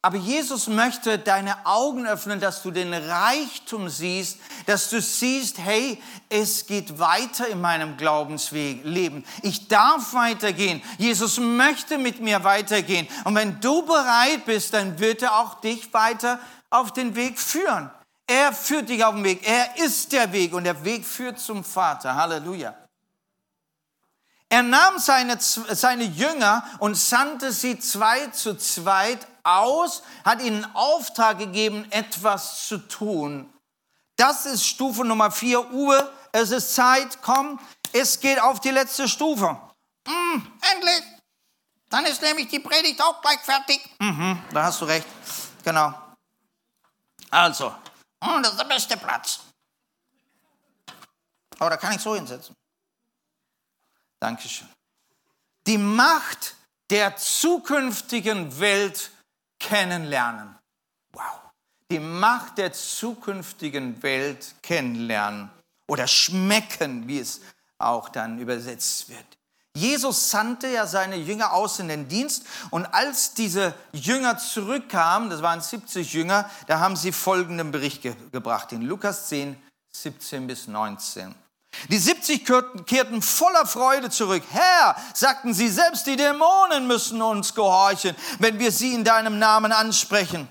[0.03, 6.03] Aber Jesus möchte deine Augen öffnen, dass du den Reichtum siehst, dass du siehst, hey,
[6.31, 9.27] es geht weiter in meinem Glaubensweg, Leben.
[9.43, 10.83] Ich darf weitergehen.
[10.97, 13.09] Jesus möchte mit mir weitergehen.
[13.25, 16.41] Und wenn du bereit bist, dann wird er auch dich weiter
[16.71, 17.91] auf den Weg führen.
[18.27, 19.47] Er führt dich auf den Weg.
[19.47, 22.15] Er ist der Weg und der Weg führt zum Vater.
[22.15, 22.75] Halleluja.
[24.49, 31.39] Er nahm seine, seine Jünger und sandte sie zwei zu zweit aus, hat ihnen Auftrag
[31.39, 33.53] gegeben, etwas zu tun.
[34.17, 35.73] Das ist Stufe Nummer vier.
[35.73, 37.59] Uwe, es ist Zeit, komm,
[37.93, 39.59] es geht auf die letzte Stufe.
[40.07, 41.03] Mm, endlich.
[41.89, 43.81] Dann ist nämlich die Predigt auch gleich fertig.
[43.99, 45.07] Mhm, da hast du recht.
[45.65, 45.93] Genau.
[47.31, 47.71] Also.
[48.21, 49.41] Mm, das ist der beste Platz.
[51.59, 52.55] Aber da kann ich so hinsetzen.
[54.19, 54.69] Dankeschön.
[55.67, 56.55] Die Macht
[56.91, 59.11] der zukünftigen Welt
[59.61, 60.59] kennenlernen.
[61.13, 61.23] Wow.
[61.91, 65.51] Die Macht der zukünftigen Welt kennenlernen
[65.87, 67.41] oder schmecken, wie es
[67.79, 69.25] auch dann übersetzt wird.
[69.77, 75.43] Jesus sandte ja seine Jünger aus in den Dienst und als diese Jünger zurückkamen, das
[75.43, 79.57] waren 70 Jünger, da haben sie folgenden Bericht ge gebracht in Lukas 10,
[79.93, 81.35] 17 bis 19.
[81.89, 82.45] Die 70
[82.87, 84.43] kehrten voller Freude zurück.
[84.51, 89.73] Herr, sagten sie, selbst die Dämonen müssen uns gehorchen, wenn wir sie in deinem Namen
[89.73, 90.49] ansprechen.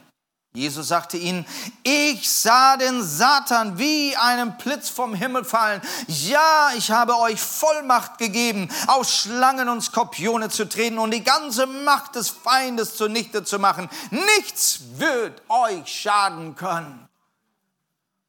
[0.54, 1.46] Jesus sagte ihnen,
[1.84, 5.80] ich sah den Satan wie einen Blitz vom Himmel fallen.
[6.08, 11.68] Ja, ich habe euch Vollmacht gegeben, auf Schlangen und Skorpione zu treten und die ganze
[11.68, 13.90] Macht des Feindes zunichte zu machen.
[14.10, 17.08] Nichts wird euch schaden können.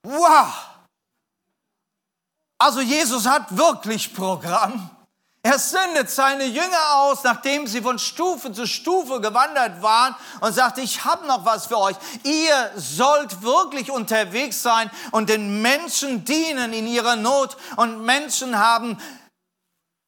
[0.02, 0.52] Wow!
[2.60, 4.90] Also Jesus hat wirklich Programm.
[5.42, 10.82] Er sendet seine Jünger aus, nachdem sie von Stufe zu Stufe gewandert waren und sagte,
[10.82, 11.96] ich habe noch was für euch.
[12.22, 17.56] Ihr sollt wirklich unterwegs sein und den Menschen dienen in ihrer Not.
[17.76, 18.98] Und Menschen haben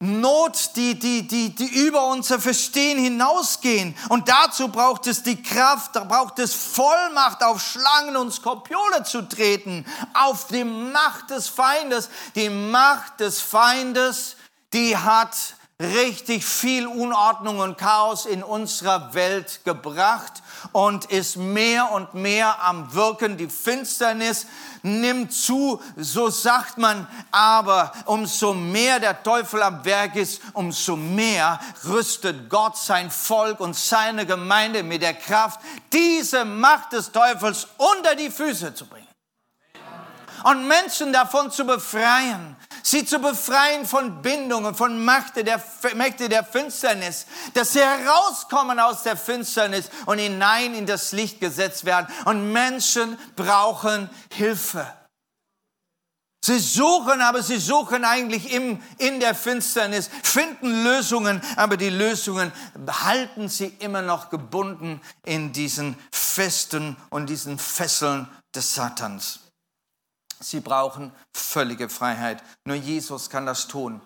[0.03, 3.95] Not, die, die, die, die über unser Verstehen hinausgehen.
[4.09, 9.21] Und dazu braucht es die Kraft, da braucht es Vollmacht, auf Schlangen und Skorpione zu
[9.21, 12.09] treten, auf die Macht des Feindes.
[12.35, 14.35] Die Macht des Feindes
[14.73, 15.35] die hat
[15.79, 20.41] richtig viel Unordnung und Chaos in unserer Welt gebracht
[20.71, 23.37] und ist mehr und mehr am Wirken.
[23.37, 24.47] Die Finsternis
[24.83, 31.59] nimmt zu, so sagt man, aber umso mehr der Teufel am Werk ist, umso mehr
[31.85, 35.59] rüstet Gott sein Volk und seine Gemeinde mit der Kraft,
[35.91, 39.07] diese Macht des Teufels unter die Füße zu bringen.
[40.43, 45.63] Und Menschen davon zu befreien sie zu befreien von Bindungen, von Mächte der,
[45.95, 47.25] Mächte der Finsternis,
[47.55, 52.07] dass sie herauskommen aus der Finsternis und hinein in das Licht gesetzt werden.
[52.25, 54.85] Und Menschen brauchen Hilfe.
[56.45, 62.51] Sie suchen, aber sie suchen eigentlich im, in der Finsternis, finden Lösungen, aber die Lösungen
[62.85, 69.42] halten sie immer noch gebunden in diesen Festen und diesen Fesseln des Satans.
[70.43, 72.43] Sie brauchen völlige Freiheit.
[72.65, 74.01] Nur Jesus kann das tun.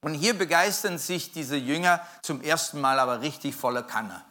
[0.00, 4.24] Und hier begeistern sich diese Jünger zum ersten Mal aber richtig voller Kanne.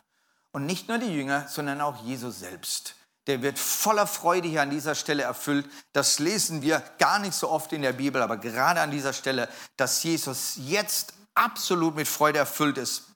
[0.51, 2.95] Und nicht nur die Jünger, sondern auch Jesus selbst.
[3.27, 5.69] Der wird voller Freude hier an dieser Stelle erfüllt.
[5.93, 9.47] Das lesen wir gar nicht so oft in der Bibel, aber gerade an dieser Stelle,
[9.77, 13.10] dass Jesus jetzt absolut mit Freude erfüllt ist.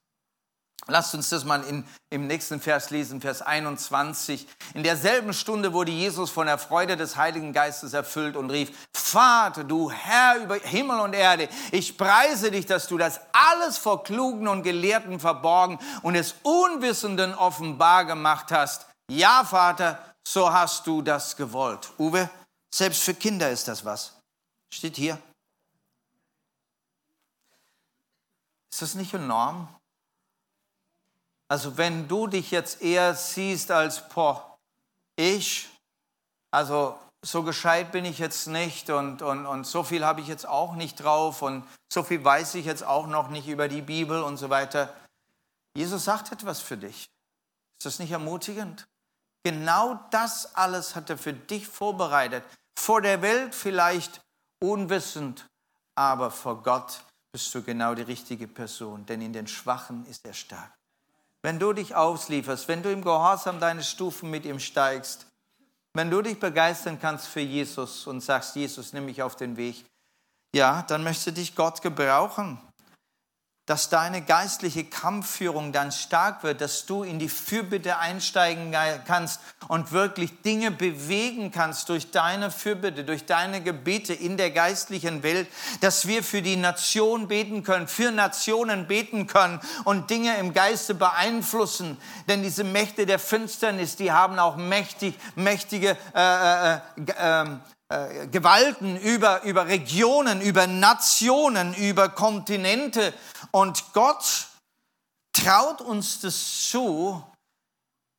[0.87, 4.47] Lasst uns das mal in, im nächsten Vers lesen, Vers 21.
[4.75, 9.63] In derselben Stunde wurde Jesus von der Freude des Heiligen Geistes erfüllt und rief, Vater,
[9.63, 14.47] du Herr über Himmel und Erde, ich preise dich, dass du das alles vor Klugen
[14.47, 18.85] und Gelehrten verborgen und es Unwissenden offenbar gemacht hast.
[19.09, 21.91] Ja, Vater, so hast du das gewollt.
[21.97, 22.29] Uwe,
[22.73, 24.19] selbst für Kinder ist das was.
[24.71, 25.17] Steht hier.
[28.71, 29.74] Ist das nicht enorm?
[31.55, 34.57] Also wenn du dich jetzt eher siehst als, boah,
[35.15, 35.69] ich,
[36.51, 40.45] also so gescheit bin ich jetzt nicht und, und, und so viel habe ich jetzt
[40.45, 44.21] auch nicht drauf und so viel weiß ich jetzt auch noch nicht über die Bibel
[44.21, 44.93] und so weiter.
[45.77, 47.05] Jesus sagt etwas für dich.
[47.79, 48.85] Ist das nicht ermutigend?
[49.45, 52.43] Genau das alles hat er für dich vorbereitet.
[52.77, 54.19] Vor der Welt vielleicht
[54.61, 55.47] unwissend,
[55.97, 57.01] aber vor Gott
[57.31, 60.73] bist du genau die richtige Person, denn in den Schwachen ist er stark
[61.45, 65.27] wenn du dich auslieferst, wenn du im Gehorsam deine Stufen mit ihm steigst,
[65.93, 69.85] wenn du dich begeistern kannst für Jesus und sagst, Jesus, nimm mich auf den Weg,
[70.55, 72.59] ja, dann möchte dich Gott gebrauchen
[73.65, 78.75] dass deine geistliche Kampfführung dann stark wird, dass du in die Fürbitte einsteigen
[79.07, 85.23] kannst und wirklich Dinge bewegen kannst durch deine Fürbitte, durch deine Gebete in der geistlichen
[85.23, 85.47] Welt,
[85.81, 90.93] dass wir für die Nation beten können, für Nationen beten können und Dinge im Geiste
[90.93, 91.97] beeinflussen.
[92.27, 96.79] Denn diese Mächte der Finsternis, die haben auch mächtig, mächtige äh, äh,
[97.17, 97.45] äh,
[97.95, 103.13] äh, Gewalten, über, über Regionen, über Nationen, über Kontinente.
[103.51, 104.47] Und Gott
[105.33, 107.23] traut uns das zu,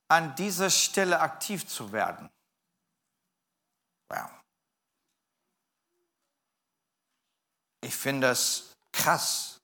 [0.08, 2.30] an dieser Stelle aktiv zu werden.
[4.08, 4.30] Wow.
[7.82, 9.58] Ich finde das krass.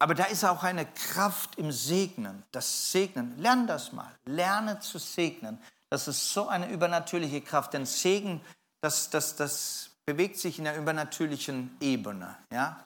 [0.00, 3.38] Aber da ist auch eine Kraft im Segnen, das Segnen.
[3.38, 4.18] Lern das mal.
[4.24, 5.62] Lerne zu segnen.
[5.92, 7.74] Das ist so eine übernatürliche Kraft.
[7.74, 8.40] Denn Segen,
[8.80, 12.34] das, das, das bewegt sich in der übernatürlichen Ebene.
[12.50, 12.82] Ja?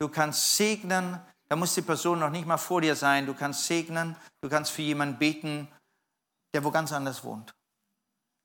[0.00, 3.26] Du kannst segnen, da muss die Person noch nicht mal vor dir sein.
[3.26, 5.68] Du kannst segnen, du kannst für jemanden beten,
[6.52, 7.54] der wo ganz anders wohnt.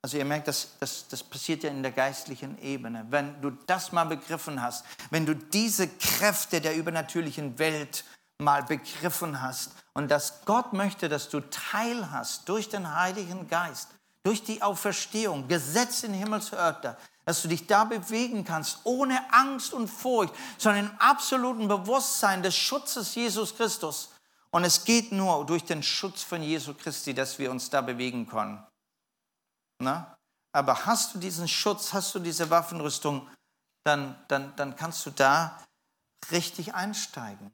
[0.04, 3.08] Also ihr merkt, das, das, das passiert ja in der geistlichen Ebene.
[3.10, 8.06] Wenn du das mal begriffen hast, wenn du diese Kräfte der übernatürlichen Welt
[8.40, 13.90] mal begriffen hast und dass Gott möchte, dass du Teil hast durch den Heiligen Geist,
[14.24, 19.88] durch die Auferstehung, Gesetz in Himmelsörter, dass du dich da bewegen kannst, ohne Angst und
[19.88, 24.12] Furcht, sondern im absoluten Bewusstsein des Schutzes Jesus Christus.
[24.50, 28.28] Und es geht nur durch den Schutz von Jesu Christi, dass wir uns da bewegen
[28.28, 28.66] können.
[29.80, 30.18] Na?
[30.54, 33.28] Aber hast du diesen Schutz, hast du diese Waffenrüstung,
[33.84, 35.62] dann, dann, dann kannst du da
[36.32, 37.52] richtig einsteigen.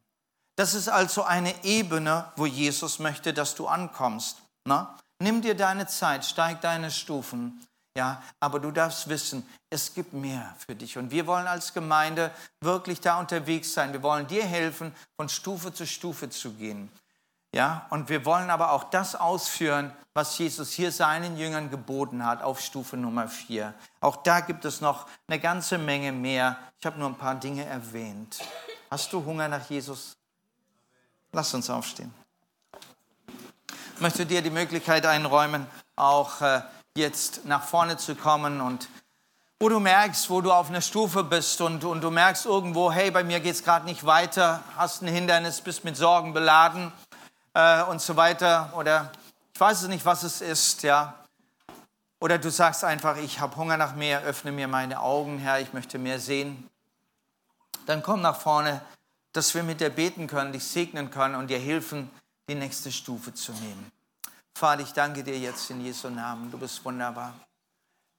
[0.55, 4.37] Das ist also eine Ebene, wo Jesus möchte, dass du ankommst.
[4.65, 4.97] Na?
[5.19, 7.65] Nimm dir deine Zeit, steig deine Stufen.
[7.95, 10.97] Ja, aber du darfst wissen, es gibt mehr für dich.
[10.97, 12.31] Und wir wollen als Gemeinde
[12.61, 13.93] wirklich da unterwegs sein.
[13.93, 16.91] Wir wollen dir helfen, von Stufe zu Stufe zu gehen.
[17.53, 22.41] Ja, und wir wollen aber auch das ausführen, was Jesus hier seinen Jüngern geboten hat
[22.41, 23.75] auf Stufe Nummer vier.
[24.01, 26.57] Auch da gibt es noch eine ganze Menge mehr.
[26.79, 28.39] Ich habe nur ein paar Dinge erwähnt.
[28.89, 30.17] Hast du Hunger nach Jesus?
[31.33, 32.13] Lass uns aufstehen.
[33.95, 35.65] Ich möchte dir die Möglichkeit einräumen,
[35.95, 36.61] auch äh,
[36.95, 38.87] jetzt nach vorne zu kommen und
[39.59, 43.09] wo du merkst, wo du auf einer Stufe bist und, und du merkst irgendwo, hey,
[43.09, 46.91] bei mir geht es gerade nicht weiter, hast ein Hindernis, bist mit Sorgen beladen
[47.55, 49.11] äh, und so weiter oder
[49.53, 51.15] ich weiß es nicht, was es ist, ja.
[52.19, 55.73] Oder du sagst einfach, ich habe Hunger nach mehr, öffne mir meine Augen, Herr, ich
[55.73, 56.69] möchte mehr sehen.
[57.87, 58.81] Dann komm nach vorne,
[59.33, 62.09] dass wir mit dir beten können, dich segnen können und dir helfen,
[62.47, 63.91] die nächste Stufe zu nehmen.
[64.53, 66.51] Vater, ich danke dir jetzt in Jesu Namen.
[66.51, 67.33] Du bist wunderbar.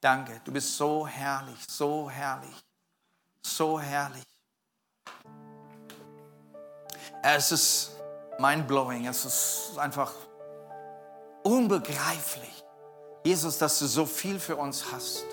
[0.01, 0.41] Danke.
[0.45, 2.65] Du bist so herrlich, so herrlich,
[3.41, 4.25] so herrlich.
[7.23, 7.93] Es ist
[8.39, 9.07] mind-blowing.
[9.07, 10.13] Es ist einfach
[11.45, 12.65] unbegreiflich.
[13.25, 15.25] Jesus, dass du so viel für uns hast.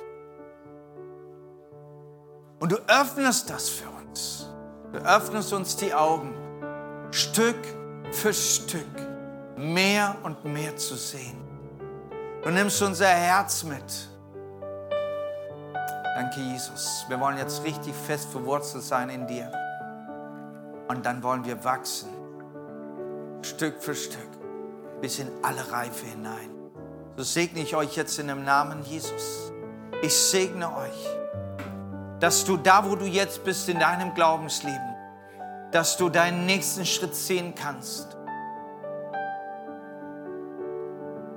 [2.59, 4.50] Und du öffnest das für uns.
[4.91, 6.33] Du öffnest uns die Augen,
[7.11, 7.57] Stück
[8.11, 8.85] für Stück
[9.55, 11.37] mehr und mehr zu sehen.
[12.43, 14.09] Du nimmst unser Herz mit.
[16.15, 17.05] Danke, Jesus.
[17.07, 19.51] Wir wollen jetzt richtig fest verwurzelt sein in dir.
[20.87, 22.09] Und dann wollen wir wachsen,
[23.43, 24.19] Stück für Stück,
[24.99, 26.49] bis in alle Reife hinein.
[27.15, 29.53] So segne ich euch jetzt in dem Namen Jesus.
[30.01, 31.10] Ich segne euch,
[32.21, 34.95] dass du da, wo du jetzt bist in deinem Glaubensleben,
[35.71, 38.15] dass du deinen nächsten Schritt sehen kannst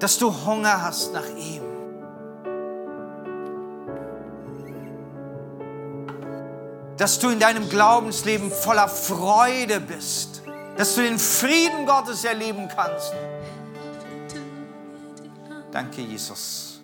[0.04, 1.62] dass du Hunger hast nach ihm.
[6.98, 10.42] Dass du in deinem Glaubensleben voller Freude bist.
[10.76, 13.14] Dass du den Frieden Gottes erleben kannst.
[15.72, 16.82] Danke, Jesus.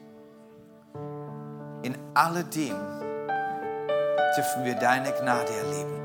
[1.82, 2.89] In alledem
[4.36, 5.99] dürfen wir deine Gnade erleben.